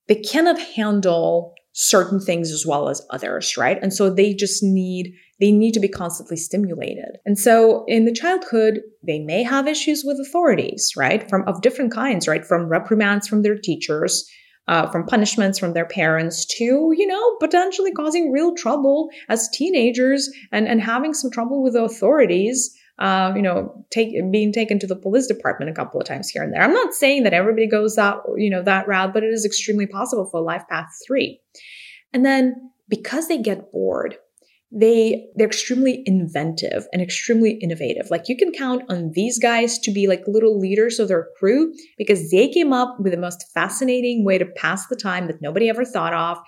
they 0.08 0.16
cannot 0.16 0.60
handle 0.60 1.54
certain 1.72 2.20
things 2.20 2.52
as 2.52 2.64
well 2.64 2.88
as 2.88 3.02
others 3.10 3.56
right? 3.56 3.78
And 3.82 3.92
so 3.92 4.08
they 4.08 4.32
just 4.32 4.62
need 4.62 5.14
they 5.40 5.50
need 5.50 5.72
to 5.72 5.80
be 5.80 5.88
constantly 5.88 6.36
stimulated. 6.36 7.18
And 7.26 7.38
so 7.38 7.84
in 7.88 8.04
the 8.04 8.12
childhood 8.12 8.80
they 9.02 9.18
may 9.18 9.42
have 9.42 9.66
issues 9.66 10.04
with 10.04 10.20
authorities 10.20 10.92
right? 10.96 11.28
From 11.28 11.42
of 11.48 11.62
different 11.62 11.92
kinds 11.92 12.28
right? 12.28 12.44
From 12.44 12.68
reprimands 12.68 13.26
from 13.26 13.42
their 13.42 13.58
teachers 13.58 14.28
uh, 14.66 14.90
from 14.90 15.04
punishments 15.04 15.58
from 15.58 15.74
their 15.74 15.84
parents 15.84 16.46
to 16.56 16.92
you 16.96 17.06
know 17.06 17.36
potentially 17.40 17.92
causing 17.92 18.32
real 18.32 18.54
trouble 18.54 19.10
as 19.28 19.48
teenagers 19.50 20.30
and 20.52 20.66
and 20.66 20.80
having 20.80 21.12
some 21.12 21.30
trouble 21.30 21.62
with 21.62 21.74
the 21.74 21.82
authorities 21.82 22.74
uh, 22.98 23.32
you 23.34 23.42
know, 23.42 23.84
take 23.90 24.14
being 24.30 24.52
taken 24.52 24.78
to 24.78 24.86
the 24.86 24.96
police 24.96 25.26
department 25.26 25.70
a 25.70 25.74
couple 25.74 26.00
of 26.00 26.06
times 26.06 26.28
here 26.28 26.42
and 26.42 26.52
there. 26.52 26.62
I'm 26.62 26.72
not 26.72 26.94
saying 26.94 27.24
that 27.24 27.34
everybody 27.34 27.66
goes 27.66 27.96
that, 27.96 28.18
you 28.36 28.50
know, 28.50 28.62
that 28.62 28.86
route, 28.86 29.12
but 29.12 29.24
it 29.24 29.32
is 29.32 29.44
extremely 29.44 29.86
possible 29.86 30.28
for 30.30 30.40
life 30.40 30.62
path 30.68 30.86
three. 31.06 31.40
And 32.12 32.24
then 32.24 32.70
because 32.88 33.26
they 33.26 33.38
get 33.38 33.72
bored, 33.72 34.16
they 34.70 35.26
they're 35.36 35.46
extremely 35.46 36.02
inventive 36.06 36.86
and 36.92 37.00
extremely 37.00 37.52
innovative. 37.62 38.08
Like 38.10 38.28
you 38.28 38.36
can 38.36 38.52
count 38.52 38.82
on 38.88 39.12
these 39.14 39.38
guys 39.38 39.78
to 39.80 39.92
be 39.92 40.06
like 40.06 40.22
little 40.26 40.58
leaders 40.58 40.98
of 40.98 41.08
their 41.08 41.28
crew 41.38 41.72
because 41.96 42.30
they 42.30 42.48
came 42.48 42.72
up 42.72 42.96
with 42.98 43.12
the 43.12 43.18
most 43.18 43.44
fascinating 43.54 44.24
way 44.24 44.38
to 44.38 44.46
pass 44.46 44.86
the 44.86 44.96
time 44.96 45.26
that 45.28 45.40
nobody 45.40 45.68
ever 45.68 45.84
thought 45.84 46.14
of. 46.14 46.38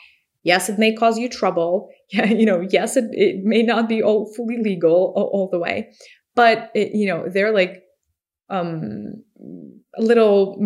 Yes, 0.43 0.69
it 0.69 0.79
may 0.79 0.93
cause 0.95 1.19
you 1.19 1.29
trouble. 1.29 1.89
Yeah, 2.13 2.27
you 2.27 2.47
know, 2.47 2.65
yes, 2.71 2.97
it, 2.97 3.07
it 3.11 3.43
may 3.43 3.65
not 3.65 3.89
be 3.89 4.01
all 4.01 4.33
fully 4.33 4.59
legal 4.63 5.13
all, 5.17 5.29
all 5.33 5.49
the 5.51 5.59
way, 5.59 5.91
but 6.37 6.71
it, 6.75 6.95
you 6.95 7.09
know 7.09 7.29
they're 7.29 7.53
like 7.53 7.83
um 8.49 9.25
little 9.99 10.57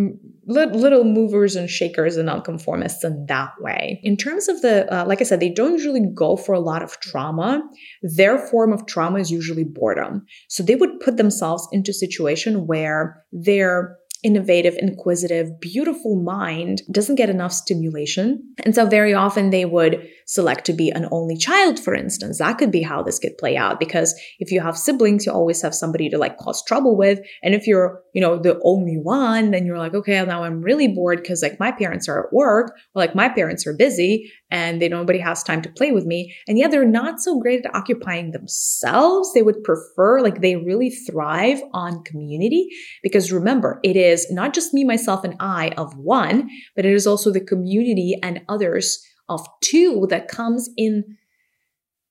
little 0.46 1.04
movers 1.04 1.54
and 1.54 1.70
shakers 1.70 2.16
and 2.16 2.26
nonconformists 2.26 3.04
in 3.04 3.26
that 3.26 3.52
way. 3.60 4.00
In 4.02 4.16
terms 4.16 4.48
of 4.48 4.60
the, 4.62 4.92
uh, 4.92 5.04
like 5.06 5.20
I 5.20 5.24
said, 5.24 5.38
they 5.38 5.50
don't 5.50 5.74
usually 5.74 6.02
go 6.12 6.36
for 6.36 6.54
a 6.54 6.60
lot 6.60 6.82
of 6.82 6.98
trauma. 6.98 7.62
Their 8.02 8.38
form 8.38 8.72
of 8.72 8.86
trauma 8.86 9.20
is 9.20 9.30
usually 9.30 9.64
boredom. 9.64 10.24
So 10.48 10.62
they 10.62 10.74
would 10.74 10.98
put 11.00 11.16
themselves 11.16 11.68
into 11.70 11.92
a 11.92 11.94
situation 11.94 12.66
where 12.66 13.24
they're 13.30 13.96
innovative, 14.22 14.76
inquisitive, 14.78 15.60
beautiful 15.60 16.16
mind 16.16 16.82
doesn't 16.90 17.16
get 17.16 17.30
enough 17.30 17.52
stimulation. 17.52 18.54
And 18.64 18.74
so 18.74 18.86
very 18.86 19.14
often 19.14 19.50
they 19.50 19.64
would 19.64 20.06
select 20.26 20.64
to 20.66 20.72
be 20.72 20.90
an 20.90 21.08
only 21.10 21.36
child, 21.36 21.78
for 21.78 21.94
instance. 21.94 22.38
That 22.38 22.58
could 22.58 22.70
be 22.70 22.82
how 22.82 23.02
this 23.02 23.18
could 23.18 23.36
play 23.38 23.56
out 23.56 23.80
because 23.80 24.14
if 24.38 24.52
you 24.52 24.60
have 24.60 24.76
siblings, 24.76 25.26
you 25.26 25.32
always 25.32 25.60
have 25.62 25.74
somebody 25.74 26.08
to 26.10 26.18
like 26.18 26.38
cause 26.38 26.62
trouble 26.64 26.96
with. 26.96 27.20
And 27.42 27.54
if 27.54 27.66
you're, 27.66 28.02
you 28.14 28.20
know, 28.20 28.38
the 28.38 28.60
only 28.64 28.96
one, 28.96 29.50
then 29.50 29.66
you're 29.66 29.78
like, 29.78 29.94
okay, 29.94 30.24
now 30.24 30.44
I'm 30.44 30.62
really 30.62 30.88
bored 30.88 31.20
because 31.20 31.42
like 31.42 31.58
my 31.58 31.72
parents 31.72 32.08
are 32.08 32.26
at 32.26 32.32
work 32.32 32.72
or 32.94 33.00
like 33.00 33.14
my 33.14 33.28
parents 33.28 33.66
are 33.66 33.74
busy 33.74 34.30
and 34.50 34.80
they 34.80 34.88
nobody 34.88 35.18
has 35.18 35.42
time 35.42 35.62
to 35.62 35.68
play 35.68 35.92
with 35.92 36.04
me. 36.04 36.34
And 36.46 36.58
yeah, 36.58 36.68
they're 36.68 36.84
not 36.84 37.20
so 37.20 37.40
great 37.40 37.64
at 37.64 37.74
occupying 37.74 38.32
themselves. 38.32 39.32
They 39.32 39.42
would 39.42 39.62
prefer, 39.64 40.20
like 40.20 40.40
they 40.40 40.56
really 40.56 40.90
thrive 40.90 41.62
on 41.72 42.02
community 42.04 42.68
because 43.02 43.32
remember, 43.32 43.80
it 43.82 43.96
is 44.10 44.30
not 44.30 44.52
just 44.52 44.74
me, 44.74 44.84
myself, 44.84 45.24
and 45.24 45.36
I 45.40 45.70
of 45.76 45.96
one, 45.96 46.50
but 46.76 46.84
it 46.84 46.92
is 46.92 47.06
also 47.06 47.32
the 47.32 47.40
community 47.40 48.16
and 48.22 48.42
others 48.48 49.02
of 49.28 49.46
two 49.62 50.06
that 50.10 50.28
comes 50.28 50.68
in 50.76 51.16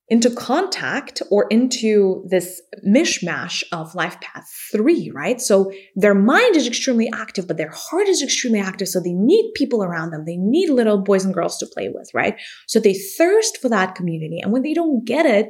into 0.09 0.31
contact 0.31 1.21
or 1.29 1.45
into 1.51 2.23
this 2.27 2.61
mishmash 2.85 3.63
of 3.71 3.93
life 3.93 4.19
path 4.21 4.49
three, 4.71 5.11
right? 5.13 5.39
So 5.39 5.71
their 5.95 6.15
mind 6.15 6.55
is 6.55 6.65
extremely 6.65 7.07
active, 7.13 7.47
but 7.47 7.57
their 7.57 7.71
heart 7.71 8.07
is 8.07 8.23
extremely 8.23 8.59
active. 8.59 8.87
So 8.87 8.99
they 8.99 9.13
need 9.13 9.51
people 9.53 9.83
around 9.83 10.09
them. 10.09 10.25
They 10.25 10.37
need 10.37 10.69
little 10.69 10.97
boys 10.97 11.25
and 11.25 11.33
girls 11.33 11.57
to 11.59 11.67
play 11.67 11.89
with, 11.93 12.09
right? 12.13 12.35
So 12.67 12.79
they 12.79 12.95
thirst 12.95 13.59
for 13.61 13.69
that 13.69 13.93
community. 13.93 14.39
And 14.39 14.51
when 14.51 14.63
they 14.63 14.73
don't 14.73 15.05
get 15.05 15.27
it, 15.27 15.49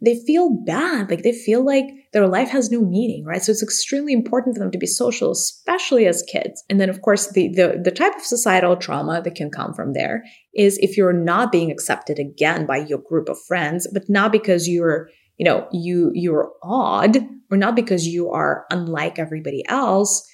they 0.00 0.18
feel 0.26 0.50
bad. 0.64 1.10
Like 1.10 1.22
they 1.22 1.32
feel 1.32 1.64
like 1.64 1.84
their 2.12 2.26
life 2.26 2.48
has 2.50 2.70
no 2.70 2.80
meaning, 2.80 3.24
right? 3.24 3.42
So 3.42 3.52
it's 3.52 3.62
extremely 3.62 4.12
important 4.12 4.56
for 4.56 4.60
them 4.60 4.70
to 4.70 4.78
be 4.78 4.86
social, 4.86 5.30
especially 5.30 6.06
as 6.06 6.22
kids. 6.22 6.64
And 6.70 6.80
then, 6.80 6.88
of 6.88 7.02
course, 7.02 7.30
the, 7.32 7.48
the, 7.48 7.80
the 7.82 7.90
type 7.90 8.14
of 8.16 8.22
societal 8.22 8.76
trauma 8.76 9.20
that 9.22 9.34
can 9.34 9.50
come 9.50 9.74
from 9.74 9.92
there 9.92 10.24
is 10.54 10.78
if 10.78 10.96
you're 10.96 11.12
not 11.12 11.52
being 11.52 11.70
accepted 11.70 12.18
again 12.18 12.66
by 12.66 12.78
your 12.78 12.98
group 12.98 13.28
of 13.28 13.38
friends, 13.46 13.86
but 13.92 14.08
not 14.08 14.32
because 14.32 14.68
you're, 14.68 15.10
you 15.36 15.44
know, 15.44 15.68
you, 15.72 16.10
you're 16.14 16.50
odd 16.62 17.18
or 17.50 17.56
not 17.56 17.76
because 17.76 18.06
you 18.06 18.30
are 18.30 18.64
unlike 18.70 19.18
everybody 19.18 19.64
else, 19.68 20.26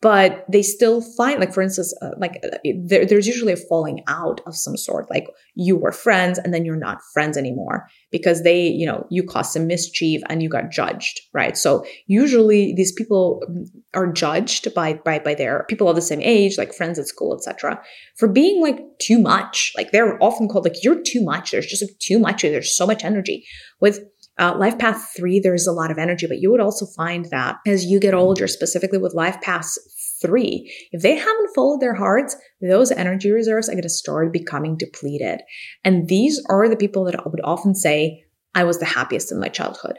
but 0.00 0.44
they 0.50 0.62
still 0.62 1.00
find 1.00 1.40
like 1.40 1.52
for 1.52 1.62
instance 1.62 1.94
uh, 2.02 2.10
like 2.18 2.40
uh, 2.44 2.56
there, 2.84 3.04
there's 3.04 3.26
usually 3.26 3.52
a 3.52 3.56
falling 3.56 4.02
out 4.06 4.40
of 4.46 4.56
some 4.56 4.76
sort 4.76 5.10
like 5.10 5.26
you 5.54 5.76
were 5.76 5.92
friends 5.92 6.38
and 6.38 6.54
then 6.54 6.64
you're 6.64 6.76
not 6.76 6.98
friends 7.12 7.36
anymore 7.36 7.86
because 8.10 8.42
they 8.42 8.66
you 8.66 8.86
know 8.86 9.06
you 9.10 9.22
caused 9.22 9.52
some 9.52 9.66
mischief 9.66 10.22
and 10.28 10.42
you 10.42 10.48
got 10.48 10.70
judged 10.70 11.20
right? 11.32 11.56
So 11.56 11.84
usually 12.06 12.74
these 12.74 12.92
people 12.92 13.42
are 13.94 14.10
judged 14.12 14.72
by 14.74 14.94
by 14.94 15.18
by 15.18 15.34
their 15.34 15.64
people 15.68 15.88
of 15.88 15.96
the 15.96 16.02
same 16.02 16.20
age 16.20 16.58
like 16.58 16.72
friends 16.72 16.98
at 16.98 17.06
school 17.06 17.36
etc 17.36 17.80
for 18.16 18.28
being 18.28 18.60
like 18.60 18.78
too 19.00 19.18
much. 19.18 19.72
Like 19.76 19.90
they're 19.90 20.22
often 20.22 20.46
called 20.46 20.64
like 20.64 20.84
you're 20.84 21.02
too 21.02 21.22
much. 21.24 21.50
There's 21.50 21.66
just 21.66 21.82
like 21.82 21.98
too 21.98 22.18
much. 22.18 22.42
There's 22.42 22.76
so 22.76 22.86
much 22.86 23.04
energy. 23.04 23.46
With 23.80 24.04
uh, 24.40 24.56
life 24.58 24.78
path 24.78 25.12
three, 25.16 25.38
there's 25.38 25.66
a 25.66 25.72
lot 25.72 25.90
of 25.90 25.98
energy, 25.98 26.26
but 26.26 26.38
you 26.38 26.50
would 26.50 26.60
also 26.60 26.86
find 26.86 27.26
that 27.26 27.58
as 27.66 27.84
you 27.84 28.00
get 28.00 28.14
older, 28.14 28.48
specifically 28.48 28.98
with 28.98 29.14
life 29.14 29.40
path 29.42 29.74
three, 30.22 30.72
if 30.92 31.02
they 31.02 31.14
haven't 31.14 31.54
followed 31.54 31.80
their 31.80 31.94
hearts, 31.94 32.34
those 32.60 32.90
energy 32.90 33.30
reserves 33.30 33.68
are 33.68 33.72
going 33.72 33.82
to 33.82 33.88
start 33.88 34.32
becoming 34.32 34.76
depleted. 34.76 35.40
And 35.84 36.08
these 36.08 36.42
are 36.48 36.68
the 36.68 36.76
people 36.76 37.04
that 37.04 37.30
would 37.30 37.40
often 37.44 37.74
say, 37.74 38.24
I 38.54 38.64
was 38.64 38.78
the 38.78 38.86
happiest 38.86 39.30
in 39.30 39.38
my 39.38 39.48
childhood. 39.48 39.98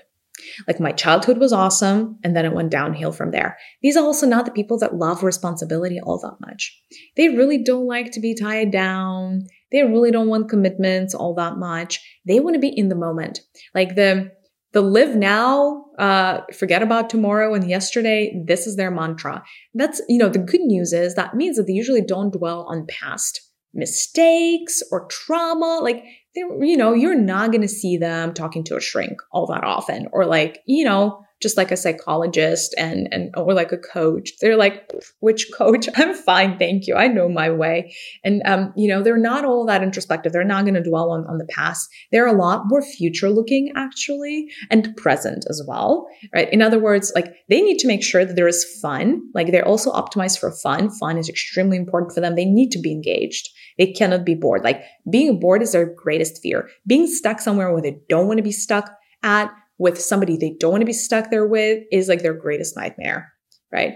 Like 0.68 0.80
my 0.80 0.92
childhood 0.92 1.38
was 1.38 1.54
awesome, 1.54 2.18
and 2.24 2.36
then 2.36 2.46
it 2.46 2.54
went 2.54 2.72
downhill 2.72 3.12
from 3.12 3.32
there. 3.32 3.58
These 3.84 3.96
are 3.96 4.04
also 4.04 4.26
not 4.26 4.46
the 4.46 4.52
people 4.52 4.80
that 4.80 4.96
love 4.96 5.24
responsibility 5.24 6.00
all 6.02 6.20
that 6.20 6.46
much. 6.46 6.76
They 7.16 7.30
really 7.30 7.64
don't 7.64 7.86
like 7.86 8.12
to 8.14 8.20
be 8.20 8.34
tied 8.34 8.72
down. 8.72 9.48
They 9.72 9.84
really 9.84 10.12
don't 10.12 10.28
want 10.28 10.50
commitments 10.50 11.13
all 11.13 11.34
that 11.36 11.58
much. 11.58 12.00
They 12.25 12.40
want 12.40 12.56
to 12.56 12.60
be 12.60 12.70
in 12.75 12.90
the 12.90 12.96
moment. 12.96 13.40
Like 13.74 13.96
the 13.96 14.32
the 14.74 14.82
live 14.82 15.16
now, 15.16 15.86
uh, 16.00 16.42
forget 16.58 16.82
about 16.82 17.10
tomorrow 17.10 17.54
and 17.54 17.70
yesterday. 17.70 18.42
This 18.48 18.68
is 18.68 18.78
their 18.78 18.92
mantra. 18.92 19.44
That's, 19.74 20.01
you 20.08 20.18
know, 20.18 20.30
the 20.30 20.40
good 20.40 20.62
news 20.62 20.94
is 20.94 21.16
that 21.16 21.36
means 21.36 21.58
that 21.58 21.68
they 21.68 21.74
usually 21.74 22.01
don't 22.01 22.32
dwell 22.32 22.66
on 22.70 22.88
past 22.88 23.42
mistakes 23.74 24.82
or 24.92 25.08
trauma. 25.08 25.80
Like, 25.82 26.04
they, 26.36 26.42
you 26.62 26.78
know, 26.78 26.94
you're 26.94 27.16
not 27.16 27.51
going 27.51 27.62
to 27.62 27.68
see 27.68 27.98
them 27.98 28.34
talking 28.34 28.63
to 28.66 28.78
a 28.78 28.82
shrink 28.82 29.18
all 29.34 29.46
that 29.48 29.66
often 29.66 30.08
or 30.13 30.25
like, 30.25 30.60
you 30.66 30.86
know, 30.86 31.22
just 31.42 31.58
like 31.58 31.72
a 31.72 31.78
psychologist 31.78 32.76
and 32.78 33.08
and 33.12 33.34
or 33.36 33.54
like 33.54 33.72
a 33.72 33.78
coach. 33.78 34.32
They're 34.40 34.58
like, 34.58 34.92
which 35.20 35.52
coach? 35.58 35.88
I'm 35.96 36.14
fine, 36.14 36.58
thank 36.58 36.88
you. 36.88 36.96
I 36.96 37.08
know 37.08 37.28
my 37.28 37.50
way. 37.50 37.94
And 38.24 38.42
um, 38.46 38.74
you 38.76 38.88
know, 38.88 39.02
they're 39.02 39.18
not 39.18 39.46
all 39.46 39.66
that 39.66 39.84
introspective. 39.84 40.32
They're 40.32 40.44
not 40.44 40.66
going 40.66 40.76
to 40.76 40.84
dwell 40.84 41.12
on, 41.12 41.26
on 41.28 41.38
the 41.38 41.46
past. 41.46 41.90
They're 42.12 42.28
a 42.28 42.34
lot 42.34 42.64
more 42.66 42.82
future 42.82 43.30
looking 43.30 43.72
actually 43.76 44.48
and 44.70 44.96
present 44.96 45.46
as 45.50 45.64
well. 45.68 46.08
Right. 46.34 46.52
In 46.52 46.62
other 46.62 46.80
words, 46.80 47.12
like 47.16 47.34
they 47.50 47.62
need 47.62 47.80
to 47.80 47.88
make 47.88 48.04
sure 48.04 48.26
that 48.26 48.36
there 48.36 48.48
is 48.48 48.80
fun. 48.82 49.22
Like 49.34 49.52
they're 49.52 49.68
also 49.68 49.92
optimized 49.92 50.40
for 50.40 50.52
fun. 50.52 50.90
Fun 50.90 51.18
is 51.18 51.30
extremely 51.30 51.78
important 51.78 52.14
for 52.14 52.22
them. 52.22 52.36
They 52.36 52.46
need 52.46 52.72
to 52.72 52.80
be 52.80 52.92
engaged. 52.92 53.50
They 53.78 53.92
cannot 53.92 54.26
be 54.26 54.36
bored. 54.36 54.64
Like 54.64 54.84
being 55.10 55.40
bored 55.40 55.62
is 55.62 55.72
their 55.72 55.94
greatest 55.94 56.42
fear. 56.42 56.70
Being 56.86 57.08
stuck 57.08 57.40
somewhere 57.40 57.72
where 57.72 57.82
they 57.82 58.00
don't 58.10 58.28
want 58.28 58.38
to 58.38 58.44
be 58.44 58.52
stuck 58.52 58.92
at 59.24 59.52
with 59.82 60.00
somebody 60.00 60.38
they 60.38 60.56
don't 60.60 60.74
want 60.74 60.82
to 60.82 60.86
be 60.86 60.94
stuck 60.94 61.32
there 61.32 61.48
with 61.48 61.84
is 61.92 62.08
like 62.08 62.22
their 62.22 62.36
greatest 62.36 62.78
nightmare, 62.78 63.34
right? 63.74 63.96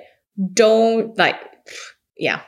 Don't 0.52 1.16
like, 1.16 1.36
yeah, 2.18 2.42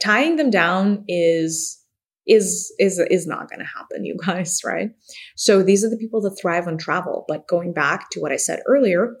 tying 0.00 0.36
them 0.36 0.48
down 0.48 1.04
is 1.06 1.78
is 2.26 2.72
is 2.78 2.98
is 3.10 3.26
not 3.26 3.50
going 3.50 3.58
to 3.58 3.66
happen 3.66 4.02
you 4.02 4.16
guys 4.24 4.60
right 4.64 4.88
so 5.36 5.62
these 5.62 5.84
are 5.84 5.90
the 5.90 5.98
people 5.98 6.22
that 6.22 6.34
thrive 6.40 6.66
on 6.66 6.78
travel 6.78 7.26
but 7.28 7.46
going 7.48 7.70
back 7.70 8.08
to 8.10 8.18
what 8.18 8.32
i 8.32 8.36
said 8.36 8.60
earlier 8.66 9.14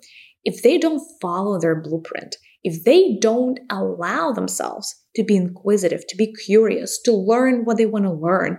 if 0.44 0.62
they 0.62 0.78
don't 0.78 1.02
follow 1.20 1.60
their 1.60 1.78
blueprint 1.78 2.36
if 2.62 2.82
they 2.84 3.18
don't 3.20 3.60
allow 3.70 4.32
themselves 4.32 4.94
to 5.14 5.22
be 5.22 5.36
inquisitive 5.36 6.06
to 6.06 6.16
be 6.16 6.32
curious 6.32 6.98
to 7.02 7.12
learn 7.12 7.66
what 7.66 7.76
they 7.76 7.84
want 7.84 8.06
to 8.06 8.10
learn 8.10 8.58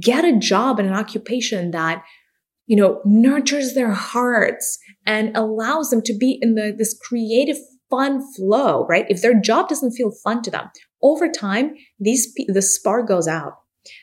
get 0.00 0.24
a 0.24 0.38
job 0.38 0.78
and 0.78 0.88
an 0.88 0.94
occupation 0.94 1.70
that 1.72 2.02
you 2.72 2.78
know, 2.78 3.02
nurtures 3.04 3.74
their 3.74 3.92
hearts 3.92 4.78
and 5.04 5.36
allows 5.36 5.90
them 5.90 6.00
to 6.00 6.16
be 6.16 6.38
in 6.40 6.54
the, 6.54 6.74
this 6.74 6.98
creative, 7.06 7.58
fun 7.90 8.22
flow, 8.34 8.86
right? 8.86 9.04
If 9.10 9.20
their 9.20 9.38
job 9.38 9.68
doesn't 9.68 9.92
feel 9.92 10.10
fun 10.24 10.40
to 10.40 10.50
them, 10.50 10.70
over 11.02 11.28
time, 11.28 11.74
these, 12.00 12.32
the 12.48 12.62
spark 12.62 13.06
goes 13.06 13.28
out. 13.28 13.52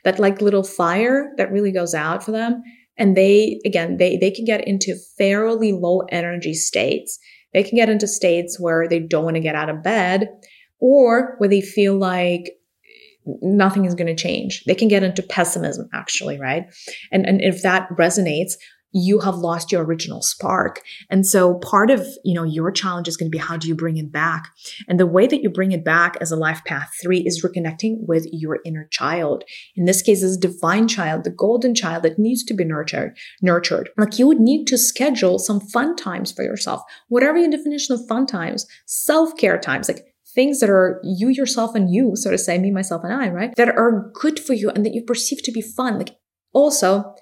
That 0.03 0.19
like 0.19 0.39
little 0.39 0.61
fire 0.61 1.31
that 1.37 1.51
really 1.51 1.71
goes 1.71 1.95
out 1.95 2.23
for 2.23 2.29
them. 2.29 2.61
And 2.95 3.17
they, 3.17 3.59
again, 3.65 3.97
they, 3.97 4.17
they 4.17 4.29
can 4.29 4.45
get 4.45 4.67
into 4.67 4.95
fairly 5.17 5.71
low 5.71 6.01
energy 6.11 6.53
states. 6.53 7.17
They 7.55 7.63
can 7.63 7.75
get 7.75 7.89
into 7.89 8.05
states 8.05 8.59
where 8.59 8.87
they 8.87 8.99
don't 8.99 9.23
want 9.23 9.37
to 9.37 9.41
get 9.41 9.55
out 9.55 9.69
of 9.71 9.81
bed 9.81 10.27
or 10.79 11.37
where 11.39 11.49
they 11.49 11.61
feel 11.61 11.97
like 11.97 12.51
nothing 13.41 13.85
is 13.85 13.95
going 13.95 14.07
to 14.07 14.21
change. 14.21 14.63
They 14.65 14.75
can 14.75 14.87
get 14.87 15.03
into 15.03 15.21
pessimism, 15.21 15.89
actually, 15.93 16.39
right? 16.39 16.65
And, 17.11 17.25
and 17.25 17.41
if 17.41 17.61
that 17.63 17.89
resonates, 17.91 18.53
you 18.91 19.19
have 19.19 19.35
lost 19.35 19.71
your 19.71 19.83
original 19.83 20.21
spark. 20.21 20.81
And 21.09 21.25
so 21.25 21.55
part 21.59 21.91
of, 21.91 22.07
you 22.23 22.33
know, 22.33 22.43
your 22.43 22.71
challenge 22.71 23.07
is 23.07 23.17
going 23.17 23.29
to 23.29 23.35
be 23.35 23.37
how 23.37 23.55
do 23.55 23.67
you 23.67 23.75
bring 23.75 23.97
it 23.97 24.11
back? 24.11 24.49
And 24.87 24.99
the 24.99 25.05
way 25.05 25.27
that 25.27 25.43
you 25.43 25.49
bring 25.49 25.71
it 25.71 25.85
back 25.85 26.17
as 26.19 26.31
a 26.31 26.35
life 26.35 26.63
path 26.65 26.89
three 27.01 27.19
is 27.19 27.45
reconnecting 27.45 28.07
with 28.07 28.25
your 28.31 28.59
inner 28.65 28.87
child. 28.89 29.43
In 29.75 29.85
this 29.85 30.01
case, 30.01 30.21
this 30.21 30.37
divine 30.37 30.87
child, 30.87 31.23
the 31.23 31.29
golden 31.29 31.75
child 31.75 32.03
that 32.03 32.17
needs 32.17 32.43
to 32.45 32.53
be 32.55 32.65
nurtured, 32.65 33.15
nurtured. 33.41 33.89
Like 33.95 34.17
you 34.17 34.25
would 34.25 34.39
need 34.39 34.65
to 34.67 34.77
schedule 34.77 35.37
some 35.37 35.59
fun 35.59 35.95
times 35.95 36.31
for 36.31 36.43
yourself, 36.43 36.81
whatever 37.09 37.37
your 37.37 37.51
definition 37.51 37.93
of 37.93 38.07
fun 38.07 38.25
times, 38.25 38.65
self-care 38.87 39.59
times, 39.59 39.87
like 39.87 40.08
things 40.33 40.59
that 40.59 40.69
are 40.69 41.01
you, 41.03 41.29
yourself, 41.29 41.75
and 41.75 41.93
you, 41.93 42.15
so 42.15 42.31
to 42.31 42.37
say, 42.37 42.57
me, 42.57 42.71
myself, 42.71 43.03
and 43.03 43.13
I, 43.13 43.29
right? 43.29 43.55
That 43.55 43.69
are 43.69 44.11
good 44.13 44.39
for 44.39 44.53
you 44.53 44.69
and 44.69 44.85
that 44.85 44.93
you 44.93 45.03
perceive 45.03 45.41
to 45.43 45.51
be 45.51 45.61
fun. 45.61 45.97
Like 45.97 46.15
also, 46.53 47.15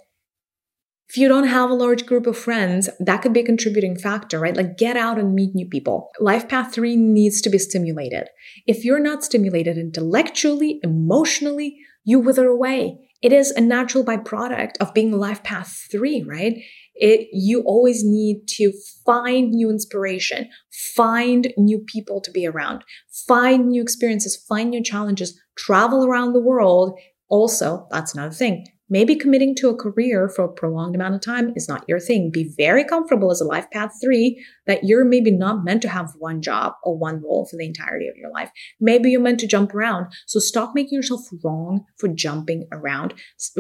if 1.09 1.15
you 1.15 1.29
don't 1.29 1.47
have 1.47 1.69
a 1.69 1.73
large 1.73 2.05
group 2.05 2.27
of 2.27 2.37
friends, 2.37 2.89
that 2.99 3.21
could 3.21 3.31
be 3.31 3.39
a 3.39 3.45
contributing 3.45 3.97
factor, 3.97 4.39
right? 4.39 4.57
Like 4.57 4.77
get 4.77 4.97
out 4.97 5.17
and 5.17 5.33
meet 5.33 5.55
new 5.55 5.65
people. 5.65 6.09
Life 6.19 6.49
path 6.49 6.73
three 6.73 6.97
needs 6.97 7.41
to 7.41 7.49
be 7.49 7.57
stimulated. 7.57 8.27
If 8.65 8.83
you're 8.83 8.99
not 8.99 9.23
stimulated 9.23 9.77
intellectually, 9.77 10.81
emotionally, 10.83 11.77
you 12.07 12.19
wither 12.19 12.47
away. 12.47 12.97
It 13.21 13.33
is 13.33 13.51
a 13.51 13.61
natural 13.61 14.03
byproduct 14.03 14.77
of 14.79 14.93
being 14.93 15.11
life 15.11 15.43
path 15.43 15.87
three, 15.91 16.23
right? 16.23 16.57
it 16.99 17.27
you 17.31 17.61
always 17.61 18.03
need 18.03 18.47
to 18.47 18.73
find 19.05 19.51
new 19.51 19.69
inspiration 19.69 20.49
find 20.95 21.53
new 21.57 21.79
people 21.79 22.19
to 22.21 22.31
be 22.31 22.45
around 22.45 22.83
find 23.27 23.67
new 23.67 23.81
experiences 23.81 24.35
find 24.35 24.71
new 24.71 24.83
challenges 24.83 25.39
travel 25.55 26.05
around 26.05 26.33
the 26.33 26.41
world 26.41 26.97
also 27.29 27.87
that's 27.91 28.13
another 28.13 28.33
thing 28.33 28.65
maybe 28.89 29.15
committing 29.15 29.55
to 29.55 29.69
a 29.69 29.75
career 29.75 30.29
for 30.29 30.45
a 30.45 30.51
prolonged 30.51 30.95
amount 30.95 31.15
of 31.15 31.21
time 31.21 31.53
is 31.55 31.67
not 31.67 31.83
your 31.87 31.99
thing 31.99 32.29
be 32.31 32.51
very 32.57 32.83
comfortable 32.83 33.31
as 33.31 33.41
a 33.41 33.45
life 33.45 33.69
path 33.71 33.91
3 34.01 34.43
that 34.65 34.83
you're 34.83 35.05
maybe 35.05 35.31
not 35.31 35.63
meant 35.63 35.81
to 35.81 35.89
have 35.89 36.13
one 36.19 36.41
job 36.41 36.73
or 36.83 36.97
one 36.97 37.21
role 37.21 37.47
for 37.49 37.57
the 37.57 37.65
entirety 37.65 38.07
of 38.07 38.17
your 38.17 38.31
life 38.31 38.51
maybe 38.79 39.09
you're 39.09 39.21
meant 39.21 39.39
to 39.39 39.47
jump 39.47 39.73
around 39.73 40.07
so 40.25 40.39
stop 40.39 40.71
making 40.75 40.95
yourself 40.95 41.21
wrong 41.43 41.85
for 41.97 42.07
jumping 42.07 42.67
around 42.71 43.13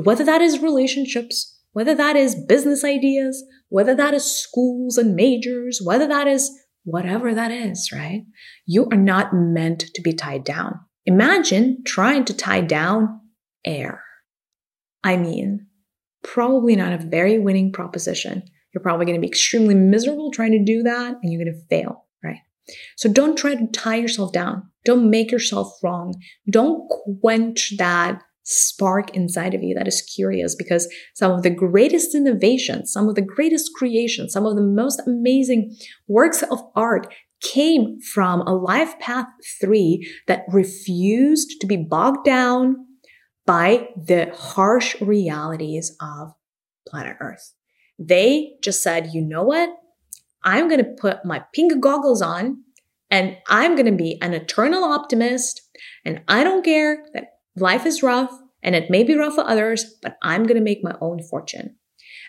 whether 0.03 0.23
that 0.23 0.41
is 0.41 0.59
relationships 0.59 1.57
whether 1.77 1.93
that 1.93 2.15
is 2.15 2.33
business 2.33 2.83
ideas, 2.83 3.43
whether 3.69 3.93
that 3.93 4.15
is 4.15 4.25
schools 4.25 4.97
and 4.97 5.13
majors, 5.13 5.79
whether 5.79 6.07
that 6.07 6.25
is 6.25 6.49
whatever 6.85 7.35
that 7.35 7.51
is, 7.51 7.91
right? 7.91 8.23
You 8.65 8.87
are 8.91 8.97
not 8.97 9.31
meant 9.31 9.81
to 9.93 10.01
be 10.01 10.11
tied 10.11 10.43
down. 10.43 10.79
Imagine 11.05 11.83
trying 11.85 12.25
to 12.25 12.33
tie 12.33 12.61
down 12.61 13.21
air. 13.63 14.01
I 15.07 15.15
mean, 15.15 15.65
probably 16.21 16.75
not 16.75 16.91
a 16.91 16.97
very 16.97 17.39
winning 17.39 17.71
proposition. 17.71 18.43
You're 18.73 18.83
probably 18.83 19.05
going 19.05 19.15
to 19.15 19.21
be 19.21 19.29
extremely 19.29 19.73
miserable 19.73 20.31
trying 20.31 20.51
to 20.51 20.61
do 20.61 20.83
that 20.83 21.15
and 21.23 21.31
you're 21.31 21.41
going 21.41 21.55
to 21.55 21.67
fail, 21.69 22.05
right? 22.21 22.41
So 22.97 23.07
don't 23.07 23.37
try 23.37 23.55
to 23.55 23.67
tie 23.67 23.95
yourself 23.95 24.33
down. 24.33 24.69
Don't 24.83 25.09
make 25.09 25.31
yourself 25.31 25.71
wrong. 25.81 26.13
Don't 26.49 26.89
quench 27.21 27.73
that 27.77 28.21
spark 28.43 29.15
inside 29.15 29.53
of 29.53 29.63
you 29.63 29.73
that 29.75 29.87
is 29.87 30.01
curious 30.01 30.55
because 30.55 30.93
some 31.15 31.31
of 31.31 31.41
the 31.41 31.49
greatest 31.49 32.13
innovations, 32.13 32.91
some 32.91 33.07
of 33.07 33.15
the 33.15 33.21
greatest 33.21 33.71
creations, 33.77 34.33
some 34.33 34.45
of 34.45 34.57
the 34.57 34.61
most 34.61 35.01
amazing 35.07 35.73
works 36.09 36.43
of 36.43 36.59
art 36.75 37.07
came 37.41 37.97
from 38.13 38.41
a 38.41 38.53
life 38.53 38.99
path 38.99 39.27
three 39.61 40.05
that 40.27 40.43
refused 40.51 41.61
to 41.61 41.67
be 41.67 41.77
bogged 41.77 42.25
down 42.25 42.86
by 43.47 43.87
the 43.95 44.31
harsh 44.35 45.01
realities 45.01 45.95
of 45.99 46.35
planet 46.87 47.17
Earth. 47.19 47.53
They 47.97 48.57
just 48.61 48.83
said, 48.83 49.13
you 49.13 49.21
know 49.21 49.41
what? 49.41 49.69
I'm 50.43 50.67
going 50.67 50.83
to 50.83 50.95
put 51.01 51.25
my 51.25 51.43
pink 51.53 51.81
goggles 51.81 52.21
on 52.21 52.63
and 53.09 53.37
I'm 53.47 53.75
going 53.75 53.87
to 53.87 53.97
be 53.97 54.21
an 54.21 54.33
eternal 54.33 54.83
optimist. 54.83 55.61
And 56.05 56.21
I 56.27 56.43
don't 56.43 56.63
care 56.63 57.05
that 57.13 57.37
life 57.55 57.85
is 57.85 58.03
rough 58.03 58.31
and 58.61 58.75
it 58.75 58.91
may 58.91 59.03
be 59.03 59.15
rough 59.15 59.35
for 59.35 59.47
others, 59.47 59.95
but 60.01 60.17
I'm 60.21 60.43
going 60.43 60.57
to 60.57 60.63
make 60.63 60.83
my 60.83 60.95
own 61.01 61.23
fortune. 61.23 61.77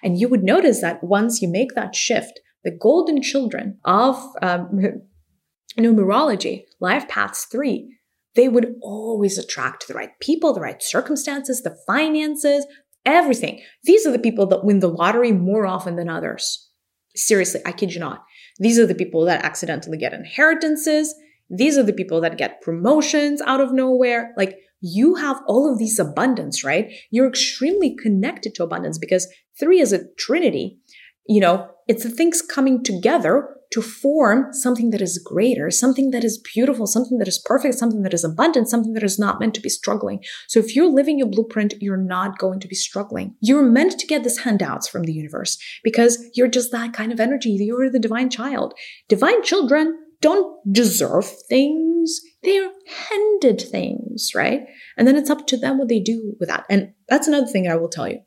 And 0.02 0.18
you 0.18 0.28
would 0.28 0.44
notice 0.44 0.80
that 0.80 1.02
once 1.02 1.42
you 1.42 1.48
make 1.48 1.74
that 1.74 1.96
shift, 1.96 2.40
the 2.64 2.70
golden 2.70 3.20
children 3.20 3.78
of 3.84 4.16
um, 4.40 5.02
numerology, 5.78 6.64
life 6.80 7.08
paths 7.08 7.46
three, 7.50 7.97
they 8.34 8.48
would 8.48 8.74
always 8.82 9.38
attract 9.38 9.88
the 9.88 9.94
right 9.94 10.10
people, 10.20 10.52
the 10.52 10.60
right 10.60 10.82
circumstances, 10.82 11.62
the 11.62 11.76
finances, 11.86 12.66
everything. 13.04 13.60
These 13.84 14.06
are 14.06 14.12
the 14.12 14.18
people 14.18 14.46
that 14.46 14.64
win 14.64 14.80
the 14.80 14.88
lottery 14.88 15.32
more 15.32 15.66
often 15.66 15.96
than 15.96 16.08
others. 16.08 16.68
Seriously, 17.16 17.60
I 17.66 17.72
kid 17.72 17.94
you 17.94 18.00
not. 18.00 18.24
These 18.58 18.78
are 18.78 18.86
the 18.86 18.94
people 18.94 19.24
that 19.24 19.44
accidentally 19.44 19.98
get 19.98 20.12
inheritances. 20.12 21.14
These 21.50 21.78
are 21.78 21.82
the 21.82 21.92
people 21.92 22.20
that 22.20 22.38
get 22.38 22.60
promotions 22.60 23.40
out 23.40 23.60
of 23.60 23.72
nowhere. 23.72 24.32
Like 24.36 24.58
you 24.80 25.16
have 25.16 25.40
all 25.46 25.70
of 25.70 25.78
these 25.78 25.98
abundance, 25.98 26.62
right? 26.62 26.92
You're 27.10 27.28
extremely 27.28 27.96
connected 27.96 28.54
to 28.54 28.64
abundance 28.64 28.98
because 28.98 29.26
three 29.58 29.80
is 29.80 29.92
a 29.92 30.06
trinity. 30.18 30.78
You 31.26 31.40
know, 31.40 31.68
it's 31.88 32.04
the 32.04 32.10
things 32.10 32.42
coming 32.42 32.84
together 32.84 33.48
to 33.72 33.82
form 33.82 34.52
something 34.52 34.90
that 34.90 35.02
is 35.02 35.18
greater, 35.18 35.70
something 35.70 36.10
that 36.10 36.24
is 36.24 36.38
beautiful, 36.38 36.86
something 36.86 37.18
that 37.18 37.28
is 37.28 37.38
perfect, 37.44 37.74
something 37.74 38.02
that 38.02 38.14
is 38.14 38.24
abundant, 38.24 38.68
something 38.68 38.94
that 38.94 39.02
is 39.02 39.18
not 39.18 39.40
meant 39.40 39.54
to 39.54 39.60
be 39.60 39.68
struggling. 39.68 40.22
So 40.46 40.58
if 40.58 40.74
you're 40.74 40.90
living 40.90 41.18
your 41.18 41.28
blueprint, 41.28 41.74
you're 41.80 41.96
not 41.96 42.38
going 42.38 42.60
to 42.60 42.68
be 42.68 42.74
struggling. 42.74 43.34
You're 43.40 43.62
meant 43.62 43.98
to 43.98 44.06
get 44.06 44.24
these 44.24 44.38
handouts 44.38 44.88
from 44.88 45.02
the 45.02 45.12
universe 45.12 45.58
because 45.84 46.18
you're 46.34 46.48
just 46.48 46.72
that 46.72 46.92
kind 46.92 47.12
of 47.12 47.20
energy. 47.20 47.50
You're 47.50 47.90
the 47.90 47.98
divine 47.98 48.30
child. 48.30 48.74
Divine 49.08 49.42
children 49.42 49.98
don't 50.20 50.72
deserve 50.72 51.26
things. 51.48 52.20
They're 52.42 52.70
handed 53.10 53.60
things, 53.60 54.32
right? 54.34 54.62
And 54.96 55.06
then 55.06 55.16
it's 55.16 55.30
up 55.30 55.46
to 55.48 55.56
them 55.56 55.78
what 55.78 55.88
they 55.88 56.00
do 56.00 56.34
with 56.40 56.48
that. 56.48 56.64
And 56.68 56.92
that's 57.08 57.28
another 57.28 57.46
thing 57.46 57.68
I 57.68 57.76
will 57.76 57.88
tell 57.88 58.08
you. 58.08 58.20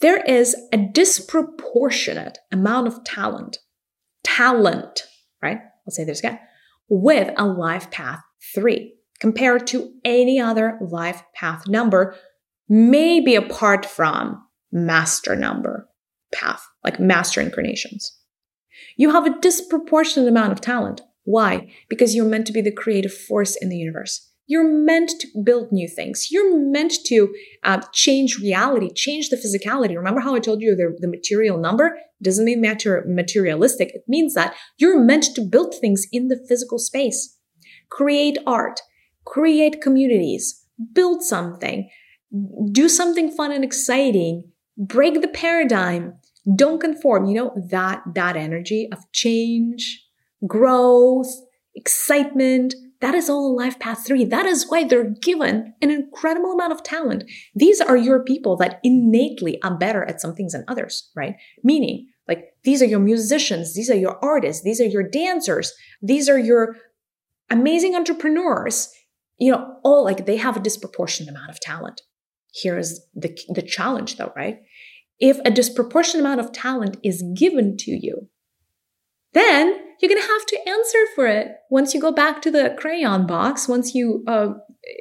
There 0.00 0.22
is 0.24 0.56
a 0.72 0.78
disproportionate 0.78 2.38
amount 2.50 2.88
of 2.88 3.04
talent, 3.04 3.58
talent, 4.36 5.04
right? 5.42 5.58
Let's 5.86 5.96
say 5.96 6.04
this 6.04 6.20
again, 6.20 6.38
with 6.88 7.32
a 7.36 7.46
life 7.46 7.90
path 7.90 8.20
three 8.54 8.94
compared 9.20 9.66
to 9.68 9.92
any 10.04 10.40
other 10.40 10.78
life 10.80 11.22
path 11.34 11.66
number, 11.66 12.16
maybe 12.68 13.34
apart 13.34 13.84
from 13.84 14.42
master 14.72 15.36
number 15.36 15.88
path, 16.32 16.64
like 16.84 17.00
master 17.00 17.40
incarnations. 17.40 18.16
You 18.96 19.10
have 19.10 19.26
a 19.26 19.38
disproportionate 19.40 20.28
amount 20.28 20.52
of 20.52 20.60
talent. 20.60 21.02
Why? 21.24 21.70
Because 21.88 22.14
you're 22.14 22.24
meant 22.24 22.46
to 22.46 22.52
be 22.52 22.60
the 22.60 22.72
creative 22.72 23.12
force 23.12 23.56
in 23.56 23.68
the 23.68 23.76
universe. 23.76 24.29
You're 24.50 24.68
meant 24.68 25.10
to 25.20 25.28
build 25.44 25.70
new 25.70 25.86
things. 25.86 26.26
You're 26.28 26.58
meant 26.58 26.94
to 27.06 27.32
uh, 27.62 27.82
change 27.92 28.40
reality, 28.40 28.92
change 28.92 29.28
the 29.28 29.36
physicality. 29.36 29.94
Remember 29.94 30.18
how 30.18 30.34
I 30.34 30.40
told 30.40 30.60
you 30.60 30.74
the, 30.74 30.96
the 30.98 31.06
material 31.06 31.56
number 31.56 31.96
doesn't 32.20 32.44
mean 32.44 32.60
matter, 32.60 33.04
materialistic. 33.06 33.94
It 33.94 34.02
means 34.08 34.34
that 34.34 34.56
you're 34.76 34.98
meant 34.98 35.26
to 35.36 35.40
build 35.40 35.76
things 35.80 36.04
in 36.10 36.26
the 36.26 36.44
physical 36.48 36.80
space. 36.80 37.38
Create 37.90 38.38
art, 38.44 38.80
create 39.24 39.80
communities, 39.80 40.66
build 40.92 41.22
something, 41.22 41.88
do 42.72 42.88
something 42.88 43.30
fun 43.30 43.52
and 43.52 43.62
exciting, 43.62 44.50
break 44.76 45.22
the 45.22 45.28
paradigm, 45.28 46.14
don't 46.56 46.80
conform. 46.80 47.26
You 47.26 47.34
know, 47.34 47.66
that, 47.70 48.02
that 48.16 48.36
energy 48.36 48.88
of 48.90 48.98
change, 49.12 50.04
growth, 50.44 51.32
excitement, 51.76 52.74
that 53.00 53.14
is 53.14 53.30
all 53.30 53.56
life 53.56 53.78
path 53.78 54.06
three. 54.06 54.24
That 54.24 54.46
is 54.46 54.68
why 54.68 54.84
they're 54.84 55.10
given 55.22 55.74
an 55.80 55.90
incredible 55.90 56.52
amount 56.52 56.72
of 56.72 56.82
talent. 56.82 57.24
These 57.54 57.80
are 57.80 57.96
your 57.96 58.22
people 58.22 58.56
that 58.58 58.78
innately 58.82 59.60
are 59.62 59.76
better 59.76 60.04
at 60.04 60.20
some 60.20 60.34
things 60.34 60.52
than 60.52 60.64
others, 60.68 61.10
right? 61.16 61.36
Meaning, 61.64 62.08
like, 62.28 62.54
these 62.62 62.82
are 62.82 62.86
your 62.86 63.00
musicians, 63.00 63.74
these 63.74 63.90
are 63.90 63.96
your 63.96 64.22
artists, 64.22 64.62
these 64.62 64.80
are 64.80 64.86
your 64.86 65.02
dancers, 65.02 65.72
these 66.02 66.28
are 66.28 66.38
your 66.38 66.76
amazing 67.48 67.96
entrepreneurs. 67.96 68.92
You 69.38 69.52
know, 69.52 69.76
all 69.82 70.04
like 70.04 70.26
they 70.26 70.36
have 70.36 70.56
a 70.56 70.60
disproportionate 70.60 71.30
amount 71.30 71.50
of 71.50 71.58
talent. 71.60 72.02
Here 72.52 72.78
is 72.78 73.06
the, 73.14 73.36
the 73.48 73.62
challenge 73.62 74.16
though, 74.16 74.32
right? 74.36 74.60
If 75.18 75.38
a 75.44 75.50
disproportionate 75.50 76.24
amount 76.24 76.40
of 76.40 76.52
talent 76.52 76.98
is 77.02 77.24
given 77.34 77.76
to 77.78 77.90
you, 77.90 78.28
then 79.32 79.78
you're 80.00 80.08
going 80.08 80.20
to 80.20 80.28
have 80.28 80.46
to 80.46 80.68
answer 80.68 80.98
for 81.14 81.26
it 81.26 81.48
once 81.70 81.94
you 81.94 82.00
go 82.00 82.12
back 82.12 82.40
to 82.42 82.50
the 82.50 82.74
crayon 82.78 83.26
box 83.26 83.68
once 83.68 83.94
you 83.94 84.24
uh, 84.26 84.54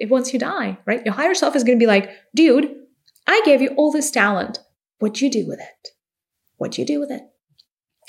once 0.03 0.33
you 0.33 0.39
die 0.39 0.77
right? 0.85 1.05
Your 1.05 1.13
higher 1.13 1.33
self 1.33 1.55
is 1.55 1.63
going 1.63 1.77
to 1.77 1.83
be 1.83 1.87
like 1.87 2.11
dude 2.35 2.75
i 3.27 3.41
gave 3.45 3.61
you 3.61 3.69
all 3.77 3.91
this 3.91 4.11
talent. 4.11 4.59
What 4.99 5.21
you 5.21 5.29
do 5.31 5.47
with 5.47 5.59
it? 5.59 5.89
What 6.57 6.77
you 6.77 6.85
do 6.85 6.99
with 6.99 7.09
it? 7.09 7.21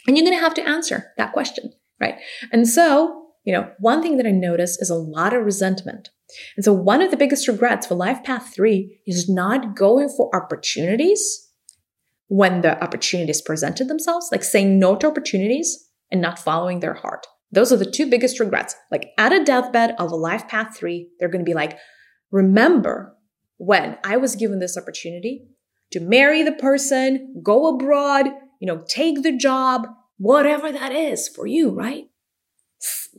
And 0.07 0.17
you're 0.17 0.27
going 0.27 0.37
to 0.37 0.43
have 0.43 0.55
to 0.55 0.69
answer 0.69 1.13
that 1.17 1.33
question 1.33 1.73
right? 2.01 2.17
And 2.53 2.69
so 2.69 3.27
you 3.45 3.53
know 3.53 3.71
one 3.79 4.03
thing 4.03 4.17
that 4.17 4.27
i 4.27 4.31
notice 4.31 4.77
is 4.79 4.91
a 4.91 4.95
lot 4.95 5.35
of 5.35 5.45
resentment. 5.45 6.11
And 6.57 6.65
so 6.65 6.73
one 6.73 7.03
of 7.03 7.11
the 7.11 7.17
biggest 7.17 7.49
regrets 7.49 7.87
for 7.87 7.97
life 7.97 8.23
path 8.23 8.55
3 8.55 9.01
is 9.07 9.29
not 9.29 9.75
going 9.75 10.09
for 10.09 10.35
opportunities 10.35 11.49
when 12.29 12.61
the 12.61 12.81
opportunities 12.83 13.43
presented 13.43 13.89
themselves 13.89 14.29
like 14.31 14.45
saying 14.45 14.79
no 14.79 14.95
to 14.95 15.09
opportunities 15.09 15.90
and 16.11 16.21
not 16.21 16.39
following 16.39 16.81
their 16.81 16.95
heart. 16.95 17.27
Those 17.53 17.73
are 17.73 17.77
the 17.77 17.91
two 17.91 18.09
biggest 18.09 18.39
regrets. 18.39 18.75
Like 18.91 19.11
at 19.19 19.33
a 19.33 19.45
deathbed 19.45 19.95
of 19.99 20.13
a 20.13 20.17
life 20.17 20.49
path 20.49 20.77
three, 20.77 21.09
they're 21.19 21.29
going 21.29 21.45
to 21.45 21.49
be 21.49 21.55
like, 21.55 21.79
remember 22.31 23.17
when 23.59 23.99
I 24.05 24.17
was 24.17 24.37
given 24.37 24.59
this 24.59 24.79
opportunity 24.79 25.49
to 25.93 26.01
marry 26.01 26.43
the 26.43 26.53
person, 26.53 27.41
go 27.43 27.75
abroad, 27.75 28.27
you 28.61 28.67
know, 28.67 28.85
take 28.89 29.23
the 29.23 29.37
job, 29.37 29.87
whatever 30.17 30.71
that 30.71 30.93
is 30.93 31.29
for 31.29 31.47
you, 31.47 31.71
right? 31.71 32.05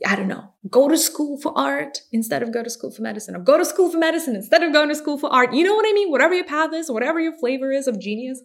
I 0.04 0.16
don't 0.16 0.28
know, 0.28 0.54
go 0.68 0.88
to 0.88 0.96
school 0.96 1.40
for 1.40 1.52
art 1.56 2.00
instead 2.10 2.42
of 2.42 2.52
go 2.52 2.64
to 2.64 2.70
school 2.70 2.90
for 2.90 3.02
medicine, 3.02 3.36
or 3.36 3.40
go 3.40 3.58
to 3.58 3.64
school 3.64 3.90
for 3.90 3.98
medicine 3.98 4.34
instead 4.34 4.62
of 4.62 4.72
going 4.72 4.88
to 4.88 4.94
school 4.96 5.18
for 5.18 5.32
art. 5.32 5.52
You 5.52 5.62
know 5.62 5.74
what 5.74 5.86
I 5.86 5.92
mean? 5.92 6.10
Whatever 6.10 6.34
your 6.34 6.46
path 6.46 6.72
is, 6.72 6.90
whatever 6.90 7.20
your 7.20 7.38
flavor 7.38 7.70
is 7.70 7.86
of 7.86 8.00
genius, 8.00 8.42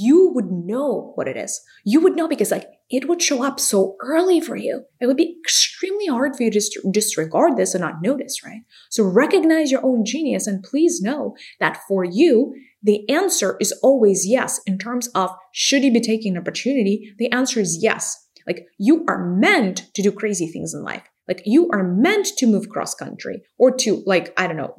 you 0.00 0.30
would 0.34 0.50
know 0.50 1.12
what 1.14 1.28
it 1.28 1.36
is. 1.36 1.60
You 1.84 2.00
would 2.00 2.16
know 2.16 2.28
because 2.28 2.50
like 2.50 2.66
it 2.90 3.08
would 3.08 3.22
show 3.22 3.42
up 3.42 3.58
so 3.58 3.96
early 4.00 4.40
for 4.40 4.56
you. 4.56 4.84
It 5.00 5.06
would 5.06 5.16
be 5.16 5.36
extremely 5.44 6.06
hard 6.06 6.36
for 6.36 6.42
you 6.42 6.50
to 6.50 6.90
disregard 6.90 7.56
this 7.56 7.74
and 7.74 7.82
not 7.82 8.02
notice, 8.02 8.44
right? 8.44 8.60
So 8.90 9.04
recognize 9.04 9.70
your 9.70 9.84
own 9.84 10.04
genius 10.04 10.46
and 10.46 10.62
please 10.62 11.00
know 11.00 11.34
that 11.60 11.78
for 11.88 12.04
you, 12.04 12.54
the 12.82 13.08
answer 13.08 13.56
is 13.60 13.72
always 13.82 14.26
yes. 14.26 14.60
In 14.66 14.78
terms 14.78 15.08
of 15.14 15.30
should 15.52 15.84
you 15.84 15.92
be 15.92 16.00
taking 16.00 16.36
an 16.36 16.42
opportunity, 16.42 17.14
the 17.18 17.30
answer 17.30 17.60
is 17.60 17.82
yes. 17.82 18.28
Like 18.46 18.66
you 18.78 19.04
are 19.08 19.24
meant 19.24 19.86
to 19.94 20.02
do 20.02 20.12
crazy 20.12 20.46
things 20.46 20.74
in 20.74 20.82
life. 20.82 21.04
Like 21.28 21.42
you 21.46 21.70
are 21.72 21.84
meant 21.84 22.26
to 22.38 22.46
move 22.46 22.68
cross 22.68 22.94
country 22.94 23.42
or 23.56 23.74
to 23.76 24.02
like, 24.06 24.34
I 24.36 24.46
don't 24.46 24.56
know, 24.56 24.74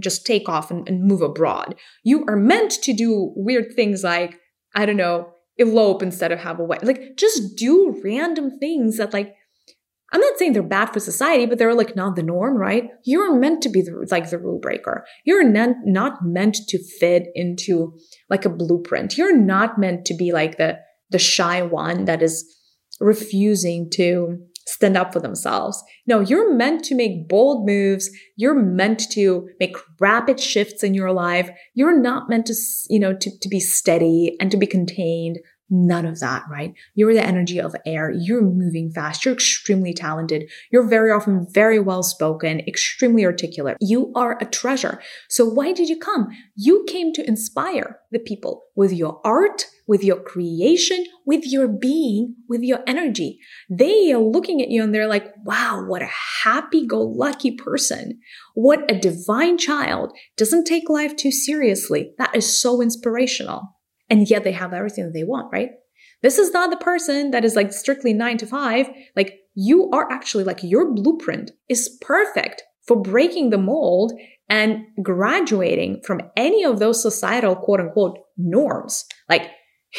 just 0.00 0.24
take 0.24 0.48
off 0.48 0.70
and, 0.70 0.88
and 0.88 1.04
move 1.04 1.20
abroad. 1.20 1.76
You 2.02 2.24
are 2.26 2.36
meant 2.36 2.72
to 2.82 2.92
do 2.92 3.32
weird 3.36 3.74
things 3.76 4.02
like, 4.02 4.40
I 4.74 4.86
don't 4.86 4.96
know, 4.96 5.30
elope 5.56 6.02
instead 6.02 6.32
of 6.32 6.40
have 6.40 6.58
a 6.58 6.64
wedding. 6.64 6.88
Like 6.88 7.16
just 7.16 7.56
do 7.56 8.00
random 8.04 8.58
things 8.58 8.98
that 8.98 9.12
like, 9.12 9.34
I'm 10.12 10.20
not 10.20 10.38
saying 10.38 10.52
they're 10.52 10.62
bad 10.62 10.92
for 10.92 11.00
society, 11.00 11.46
but 11.46 11.58
they're 11.58 11.74
like 11.74 11.96
not 11.96 12.14
the 12.14 12.22
norm, 12.22 12.56
right? 12.56 12.88
You're 13.04 13.34
meant 13.34 13.62
to 13.62 13.68
be 13.68 13.82
the, 13.82 14.06
like 14.10 14.30
the 14.30 14.38
rule 14.38 14.60
breaker. 14.60 15.04
You're 15.24 15.42
not, 15.42 15.76
not 15.84 16.24
meant 16.24 16.56
to 16.68 16.78
fit 17.00 17.28
into 17.34 17.98
like 18.30 18.44
a 18.44 18.50
blueprint. 18.50 19.18
You're 19.18 19.36
not 19.36 19.78
meant 19.78 20.04
to 20.06 20.14
be 20.14 20.32
like 20.32 20.56
the, 20.56 20.78
the 21.10 21.18
shy 21.18 21.62
one 21.62 22.04
that 22.04 22.22
is 22.22 22.44
refusing 23.00 23.90
to 23.94 24.38
stand 24.66 24.96
up 24.96 25.12
for 25.12 25.20
themselves. 25.20 25.82
No, 26.06 26.20
you're 26.20 26.54
meant 26.54 26.84
to 26.84 26.94
make 26.94 27.28
bold 27.28 27.66
moves. 27.66 28.10
You're 28.36 28.54
meant 28.54 29.10
to 29.10 29.48
make 29.60 29.76
rapid 30.00 30.40
shifts 30.40 30.82
in 30.82 30.94
your 30.94 31.12
life. 31.12 31.50
You're 31.74 31.98
not 31.98 32.28
meant 32.28 32.46
to, 32.46 32.54
you 32.88 32.98
know, 32.98 33.14
to, 33.14 33.38
to 33.38 33.48
be 33.48 33.60
steady 33.60 34.36
and 34.40 34.50
to 34.50 34.56
be 34.56 34.66
contained. 34.66 35.38
None 35.70 36.04
of 36.04 36.20
that, 36.20 36.44
right? 36.50 36.74
You're 36.94 37.14
the 37.14 37.24
energy 37.24 37.58
of 37.58 37.74
air. 37.86 38.12
You're 38.14 38.42
moving 38.42 38.92
fast. 38.92 39.24
You're 39.24 39.34
extremely 39.34 39.94
talented. 39.94 40.50
You're 40.70 40.86
very 40.86 41.10
often 41.10 41.46
very 41.50 41.80
well 41.80 42.02
spoken, 42.02 42.60
extremely 42.60 43.24
articulate. 43.24 43.78
You 43.80 44.12
are 44.14 44.36
a 44.40 44.44
treasure. 44.44 45.00
So 45.28 45.46
why 45.46 45.72
did 45.72 45.88
you 45.88 45.98
come? 45.98 46.28
You 46.54 46.84
came 46.86 47.14
to 47.14 47.26
inspire 47.26 48.00
the 48.12 48.18
people 48.18 48.64
with 48.76 48.92
your 48.92 49.20
art, 49.24 49.64
with 49.88 50.04
your 50.04 50.20
creation, 50.20 51.06
with 51.24 51.44
your 51.46 51.66
being, 51.66 52.36
with 52.46 52.60
your 52.62 52.80
energy. 52.86 53.38
They 53.70 54.12
are 54.12 54.18
looking 54.18 54.60
at 54.60 54.68
you 54.70 54.82
and 54.82 54.94
they're 54.94 55.08
like, 55.08 55.32
wow, 55.44 55.82
what 55.86 56.02
a 56.02 56.10
happy 56.42 56.86
go 56.86 57.00
lucky 57.00 57.52
person. 57.52 58.20
What 58.54 58.90
a 58.90 58.98
divine 58.98 59.56
child 59.56 60.12
doesn't 60.36 60.66
take 60.66 60.90
life 60.90 61.16
too 61.16 61.32
seriously. 61.32 62.12
That 62.18 62.36
is 62.36 62.60
so 62.60 62.82
inspirational 62.82 63.74
and 64.14 64.30
yet 64.30 64.44
they 64.44 64.52
have 64.52 64.72
everything 64.72 65.04
that 65.06 65.12
they 65.12 65.24
want, 65.24 65.52
right? 65.52 65.70
This 66.22 66.38
is 66.38 66.52
not 66.52 66.70
the 66.70 66.76
person 66.76 67.32
that 67.32 67.44
is 67.44 67.56
like 67.56 67.72
strictly 67.72 68.12
nine 68.12 68.38
to 68.38 68.46
five. 68.46 68.88
Like 69.16 69.40
you 69.56 69.90
are 69.90 70.08
actually 70.08 70.44
like 70.44 70.60
your 70.62 70.94
blueprint 70.94 71.50
is 71.68 71.98
perfect 72.00 72.62
for 72.86 73.02
breaking 73.02 73.50
the 73.50 73.58
mold 73.58 74.12
and 74.48 74.84
graduating 75.02 76.02
from 76.06 76.20
any 76.36 76.62
of 76.62 76.78
those 76.78 77.02
societal 77.02 77.56
quote 77.56 77.80
unquote 77.80 78.18
norms. 78.36 79.04
Like 79.28 79.50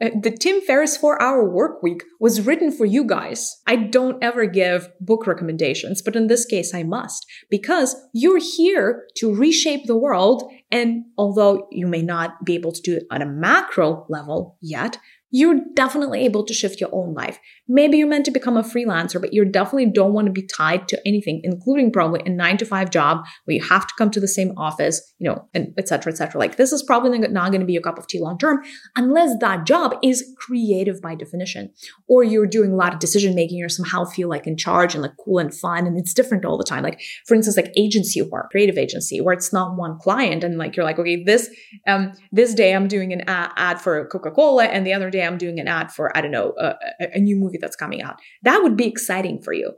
Uh, 0.00 0.10
the 0.22 0.30
Tim 0.30 0.60
Ferriss 0.62 0.96
four 0.96 1.20
hour 1.20 1.48
work 1.48 1.82
week 1.82 2.04
was 2.18 2.46
written 2.46 2.72
for 2.72 2.86
you 2.86 3.04
guys. 3.04 3.60
I 3.66 3.76
don't 3.76 4.22
ever 4.22 4.46
give 4.46 4.88
book 5.00 5.26
recommendations, 5.26 6.00
but 6.00 6.16
in 6.16 6.26
this 6.26 6.46
case, 6.46 6.74
I 6.74 6.84
must 6.84 7.26
because 7.50 7.94
you're 8.14 8.40
here 8.40 9.06
to 9.16 9.34
reshape 9.34 9.86
the 9.86 9.98
world. 9.98 10.50
And 10.70 11.04
although 11.18 11.66
you 11.70 11.86
may 11.86 12.02
not 12.02 12.44
be 12.44 12.54
able 12.54 12.72
to 12.72 12.82
do 12.82 12.96
it 12.96 13.04
on 13.10 13.20
a 13.20 13.26
macro 13.26 14.06
level 14.08 14.56
yet, 14.62 14.98
you're 15.30 15.60
definitely 15.74 16.24
able 16.24 16.44
to 16.44 16.52
shift 16.52 16.80
your 16.80 16.90
own 16.92 17.14
life. 17.14 17.38
Maybe 17.68 17.98
you're 17.98 18.08
meant 18.08 18.24
to 18.24 18.30
become 18.30 18.56
a 18.56 18.62
freelancer, 18.62 19.20
but 19.20 19.32
you 19.32 19.44
definitely 19.44 19.90
don't 19.92 20.12
want 20.12 20.26
to 20.26 20.32
be 20.32 20.42
tied 20.42 20.88
to 20.88 21.00
anything, 21.06 21.40
including 21.44 21.92
probably 21.92 22.20
a 22.26 22.30
nine 22.30 22.56
to 22.56 22.64
five 22.64 22.90
job 22.90 23.24
where 23.44 23.56
you 23.56 23.62
have 23.62 23.86
to 23.86 23.94
come 23.96 24.10
to 24.10 24.20
the 24.20 24.26
same 24.26 24.52
office, 24.56 25.14
you 25.18 25.28
know, 25.28 25.48
and 25.54 25.72
et 25.78 25.88
cetera, 25.88 26.12
et 26.12 26.16
cetera. 26.16 26.38
Like 26.40 26.56
this 26.56 26.72
is 26.72 26.82
probably 26.82 27.18
not 27.18 27.50
going 27.50 27.60
to 27.60 27.66
be 27.66 27.72
your 27.72 27.82
cup 27.82 27.98
of 27.98 28.08
tea 28.08 28.20
long 28.20 28.38
term 28.38 28.60
unless 28.96 29.38
that 29.40 29.66
job 29.66 29.94
is 30.02 30.34
creative 30.38 31.00
by 31.00 31.14
definition, 31.14 31.72
or 32.08 32.24
you're 32.24 32.46
doing 32.46 32.72
a 32.72 32.76
lot 32.76 32.92
of 32.92 32.98
decision 32.98 33.34
making 33.34 33.62
or 33.62 33.68
somehow 33.68 34.04
feel 34.04 34.28
like 34.28 34.46
in 34.46 34.56
charge 34.56 34.94
and 34.94 35.02
like 35.02 35.12
cool 35.24 35.38
and 35.38 35.54
fun. 35.54 35.86
And 35.86 35.96
it's 35.96 36.12
different 36.12 36.44
all 36.44 36.58
the 36.58 36.64
time. 36.64 36.82
Like 36.82 37.00
for 37.26 37.34
instance, 37.36 37.56
like 37.56 37.72
agency 37.76 38.20
work, 38.20 38.50
creative 38.50 38.78
agency, 38.78 39.20
where 39.20 39.34
it's 39.34 39.52
not 39.52 39.76
one 39.76 39.98
client 39.98 40.42
and 40.42 40.58
like 40.58 40.76
you're 40.76 40.84
like, 40.84 40.98
okay, 40.98 41.22
this, 41.22 41.48
um, 41.86 42.12
this 42.32 42.52
day 42.52 42.74
I'm 42.74 42.88
doing 42.88 43.12
an 43.12 43.22
ad 43.28 43.80
for 43.80 44.06
Coca-Cola 44.08 44.64
and 44.64 44.84
the 44.84 44.92
other 44.92 45.08
day 45.08 45.19
I'm 45.22 45.38
doing 45.38 45.58
an 45.60 45.68
ad 45.68 45.90
for, 45.92 46.16
I 46.16 46.20
don't 46.20 46.30
know, 46.30 46.54
a, 46.58 46.74
a 47.14 47.18
new 47.18 47.36
movie 47.36 47.58
that's 47.60 47.76
coming 47.76 48.02
out. 48.02 48.16
That 48.42 48.62
would 48.62 48.76
be 48.76 48.86
exciting 48.86 49.40
for 49.40 49.52
you. 49.52 49.72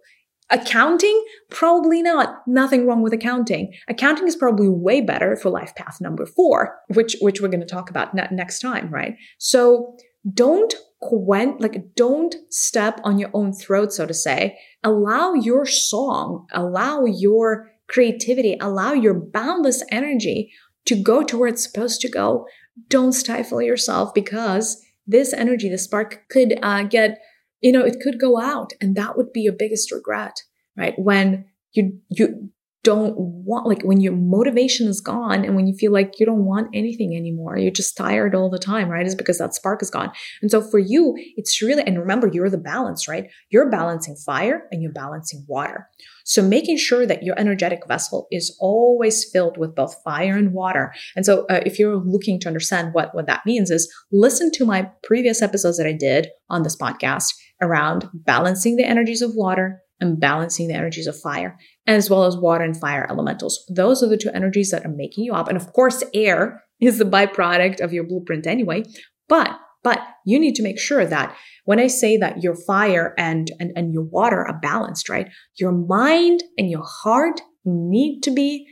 Accounting? 0.50 1.24
Probably 1.50 2.02
not. 2.02 2.42
Nothing 2.46 2.86
wrong 2.86 3.02
with 3.02 3.14
accounting. 3.14 3.72
Accounting 3.88 4.26
is 4.26 4.36
probably 4.36 4.68
way 4.68 5.00
better 5.00 5.34
for 5.36 5.48
life 5.48 5.74
path 5.74 5.98
number 6.00 6.26
four, 6.26 6.78
which, 6.88 7.16
which 7.20 7.40
we're 7.40 7.48
going 7.48 7.60
to 7.60 7.66
talk 7.66 7.88
about 7.88 8.14
ne- 8.14 8.28
next 8.30 8.60
time, 8.60 8.90
right? 8.90 9.14
So 9.38 9.96
don't 10.34 10.74
quent, 11.00 11.60
like, 11.60 11.94
don't 11.96 12.34
step 12.50 13.00
on 13.02 13.18
your 13.18 13.30
own 13.32 13.52
throat, 13.52 13.92
so 13.92 14.06
to 14.06 14.12
say. 14.12 14.58
Allow 14.84 15.32
your 15.34 15.64
song, 15.64 16.46
allow 16.52 17.04
your 17.04 17.70
creativity, 17.88 18.56
allow 18.60 18.92
your 18.92 19.14
boundless 19.14 19.82
energy 19.90 20.52
to 20.84 21.00
go 21.00 21.22
to 21.22 21.38
where 21.38 21.48
it's 21.48 21.64
supposed 21.64 22.00
to 22.02 22.10
go. 22.10 22.46
Don't 22.88 23.12
stifle 23.12 23.62
yourself 23.62 24.12
because 24.14 24.84
this 25.06 25.32
energy, 25.32 25.68
the 25.68 25.78
spark 25.78 26.28
could 26.28 26.58
uh, 26.62 26.84
get, 26.84 27.18
you 27.60 27.72
know, 27.72 27.84
it 27.84 28.00
could 28.00 28.20
go 28.20 28.40
out 28.40 28.72
and 28.80 28.94
that 28.96 29.16
would 29.16 29.32
be 29.32 29.42
your 29.42 29.52
biggest 29.52 29.92
regret, 29.92 30.42
right? 30.76 30.94
When 30.98 31.46
you, 31.72 32.00
you, 32.08 32.50
don't 32.84 33.14
want, 33.16 33.66
like 33.66 33.82
when 33.82 34.00
your 34.00 34.14
motivation 34.14 34.88
is 34.88 35.00
gone 35.00 35.44
and 35.44 35.54
when 35.54 35.66
you 35.66 35.76
feel 35.76 35.92
like 35.92 36.18
you 36.18 36.26
don't 36.26 36.44
want 36.44 36.68
anything 36.74 37.16
anymore, 37.16 37.56
you're 37.56 37.70
just 37.70 37.96
tired 37.96 38.34
all 38.34 38.50
the 38.50 38.58
time, 38.58 38.88
right? 38.88 39.06
Is 39.06 39.14
because 39.14 39.38
that 39.38 39.54
spark 39.54 39.82
is 39.82 39.90
gone. 39.90 40.10
And 40.40 40.50
so 40.50 40.60
for 40.60 40.78
you, 40.78 41.14
it's 41.36 41.62
really, 41.62 41.84
and 41.84 41.98
remember, 41.98 42.28
you're 42.32 42.50
the 42.50 42.58
balance, 42.58 43.06
right? 43.06 43.28
You're 43.50 43.70
balancing 43.70 44.16
fire 44.16 44.64
and 44.72 44.82
you're 44.82 44.92
balancing 44.92 45.44
water. 45.48 45.88
So 46.24 46.42
making 46.42 46.78
sure 46.78 47.06
that 47.06 47.22
your 47.22 47.38
energetic 47.38 47.86
vessel 47.86 48.26
is 48.30 48.56
always 48.60 49.30
filled 49.30 49.58
with 49.58 49.74
both 49.74 50.02
fire 50.02 50.36
and 50.36 50.52
water. 50.52 50.92
And 51.14 51.24
so 51.24 51.46
uh, 51.46 51.60
if 51.64 51.78
you're 51.78 51.96
looking 51.96 52.40
to 52.40 52.48
understand 52.48 52.94
what, 52.94 53.14
what 53.14 53.26
that 53.26 53.46
means 53.46 53.70
is 53.70 53.92
listen 54.10 54.50
to 54.52 54.64
my 54.64 54.90
previous 55.02 55.42
episodes 55.42 55.78
that 55.78 55.86
I 55.86 55.92
did 55.92 56.28
on 56.48 56.62
this 56.62 56.76
podcast 56.76 57.32
around 57.60 58.08
balancing 58.12 58.76
the 58.76 58.84
energies 58.84 59.22
of 59.22 59.34
water 59.34 59.82
and 60.02 60.20
balancing 60.20 60.68
the 60.68 60.74
energies 60.74 61.06
of 61.06 61.18
fire, 61.18 61.56
as 61.86 62.10
well 62.10 62.24
as 62.24 62.36
water 62.36 62.64
and 62.64 62.78
fire 62.78 63.06
elementals. 63.08 63.64
Those 63.68 64.02
are 64.02 64.08
the 64.08 64.18
two 64.18 64.30
energies 64.34 64.70
that 64.70 64.84
are 64.84 64.94
making 64.94 65.24
you 65.24 65.32
up. 65.32 65.48
And 65.48 65.56
of 65.56 65.72
course, 65.72 66.04
air 66.12 66.62
is 66.80 66.98
the 66.98 67.04
byproduct 67.04 67.80
of 67.80 67.92
your 67.92 68.04
blueprint 68.04 68.46
anyway. 68.46 68.82
But 69.28 69.58
but 69.82 70.00
you 70.24 70.38
need 70.38 70.54
to 70.56 70.62
make 70.62 70.78
sure 70.78 71.04
that 71.04 71.36
when 71.64 71.80
I 71.80 71.88
say 71.88 72.16
that 72.16 72.42
your 72.42 72.54
fire 72.54 73.14
and, 73.18 73.50
and, 73.58 73.72
and 73.74 73.92
your 73.92 74.04
water 74.04 74.46
are 74.46 74.60
balanced, 74.60 75.08
right? 75.08 75.28
Your 75.56 75.72
mind 75.72 76.44
and 76.56 76.70
your 76.70 76.84
heart 76.84 77.40
need 77.64 78.20
to 78.22 78.30
be 78.30 78.66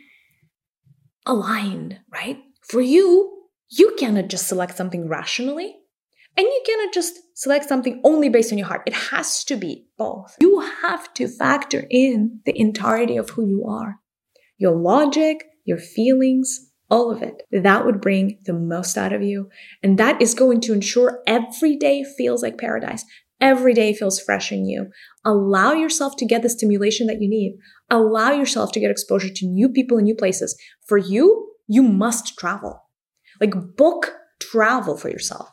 aligned, 1.27 1.99
right? 2.12 2.38
For 2.62 2.81
you, 2.81 3.49
you 3.71 3.97
cannot 3.99 4.29
just 4.29 4.47
select 4.47 4.77
something 4.77 5.09
rationally 5.09 5.80
and 6.37 6.47
you 6.47 6.62
cannot 6.66 6.95
just 6.95 7.19
select 7.35 7.66
something 7.66 8.01
only 8.05 8.29
based 8.29 8.53
on 8.53 8.59
your 8.59 8.66
heart. 8.66 8.83
It 8.87 8.95
has 8.95 9.45
to 9.45 9.57
be 9.57 9.87
both. 9.99 10.37
You 10.40 10.61
have 10.83 11.12
to 11.14 11.29
factor 11.29 11.87
in 11.90 12.40
the 12.45 12.59
entirety 12.59 13.16
of 13.16 13.31
who 13.31 13.47
you 13.47 13.66
are 13.66 13.97
your 14.59 14.77
logic, 14.77 15.47
your 15.64 15.79
feelings, 15.79 16.71
all 16.90 17.11
of 17.11 17.23
it. 17.23 17.43
That 17.51 17.87
would 17.87 18.01
bring 18.01 18.38
the 18.45 18.53
most 18.53 18.99
out 18.99 19.14
of 19.14 19.23
you. 19.23 19.49
And 19.83 19.99
that 19.99 20.21
is 20.21 20.35
going 20.35 20.61
to 20.62 20.75
ensure 20.75 21.23
every 21.27 21.77
day 21.77 22.05
feels 22.05 22.43
like 22.43 22.59
paradise. 22.59 23.05
Every 23.40 23.73
day 23.73 23.95
feels 23.95 24.21
fresh 24.21 24.53
in 24.53 24.66
you. 24.66 24.90
Allow 25.25 25.73
yourself 25.73 26.16
to 26.16 26.27
get 26.27 26.43
the 26.43 26.51
stimulation 26.51 27.07
that 27.07 27.23
you 27.23 27.29
need. 27.29 27.57
Allow 27.88 28.33
yourself 28.33 28.71
to 28.73 28.81
get 28.81 28.90
exposure 28.90 29.31
to 29.33 29.47
new 29.47 29.71
people 29.71 29.97
and 29.97 30.05
new 30.05 30.14
places. 30.14 30.55
For 30.87 30.99
you, 30.99 31.55
you 31.66 31.83
must 31.83 32.37
travel. 32.38 32.83
Like 33.40 33.55
book 33.77 34.12
travel 34.40 34.99
for 34.99 35.09
yourself 35.09 35.49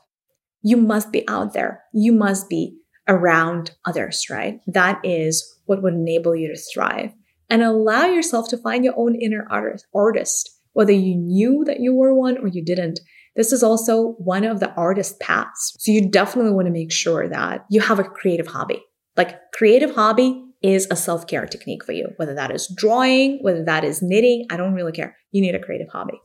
you 0.61 0.77
must 0.77 1.11
be 1.11 1.27
out 1.27 1.53
there. 1.53 1.83
You 1.93 2.11
must 2.11 2.49
be 2.49 2.77
around 3.07 3.71
others, 3.85 4.25
right? 4.29 4.59
That 4.67 4.99
is 5.03 5.59
what 5.65 5.81
would 5.81 5.93
enable 5.93 6.35
you 6.35 6.47
to 6.49 6.61
thrive 6.73 7.11
and 7.49 7.63
allow 7.63 8.05
yourself 8.05 8.49
to 8.49 8.57
find 8.57 8.83
your 8.83 8.95
own 8.97 9.15
inner 9.15 9.47
artist, 9.49 10.49
whether 10.73 10.91
you 10.91 11.15
knew 11.15 11.63
that 11.65 11.79
you 11.79 11.93
were 11.93 12.13
one 12.13 12.37
or 12.37 12.47
you 12.47 12.63
didn't. 12.63 12.99
This 13.35 13.53
is 13.53 13.63
also 13.63 14.13
one 14.17 14.43
of 14.43 14.59
the 14.59 14.73
artist 14.73 15.19
paths. 15.19 15.75
So 15.79 15.91
you 15.91 16.09
definitely 16.09 16.51
want 16.51 16.65
to 16.65 16.71
make 16.71 16.91
sure 16.91 17.29
that 17.29 17.65
you 17.69 17.79
have 17.81 17.99
a 17.99 18.03
creative 18.03 18.47
hobby. 18.47 18.83
Like 19.15 19.39
creative 19.53 19.95
hobby 19.95 20.43
is 20.61 20.87
a 20.89 20.95
self-care 20.95 21.45
technique 21.45 21.85
for 21.85 21.91
you, 21.91 22.09
whether 22.17 22.33
that 22.33 22.51
is 22.51 22.67
drawing, 22.75 23.37
whether 23.41 23.63
that 23.63 23.83
is 23.83 24.01
knitting. 24.01 24.47
I 24.49 24.57
don't 24.57 24.73
really 24.73 24.91
care. 24.91 25.15
You 25.31 25.41
need 25.41 25.55
a 25.55 25.59
creative 25.63 25.87
hobby. 25.89 26.19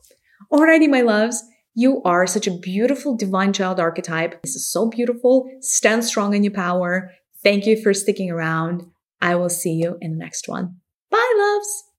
Alrighty, 0.51 0.89
my 0.89 1.01
loves. 1.01 1.41
You 1.75 2.01
are 2.03 2.27
such 2.27 2.47
a 2.47 2.57
beautiful 2.57 3.15
divine 3.15 3.53
child 3.53 3.79
archetype. 3.79 4.41
This 4.43 4.55
is 4.55 4.69
so 4.69 4.89
beautiful. 4.89 5.49
Stand 5.59 6.05
strong 6.05 6.33
in 6.33 6.43
your 6.43 6.53
power. 6.53 7.11
Thank 7.41 7.65
you 7.65 7.81
for 7.81 7.93
sticking 7.93 8.29
around. 8.29 8.83
I 9.21 9.35
will 9.35 9.49
see 9.49 9.73
you 9.73 9.97
in 10.01 10.11
the 10.11 10.17
next 10.17 10.47
one. 10.47 10.77
Bye, 11.09 11.33
loves. 11.37 11.92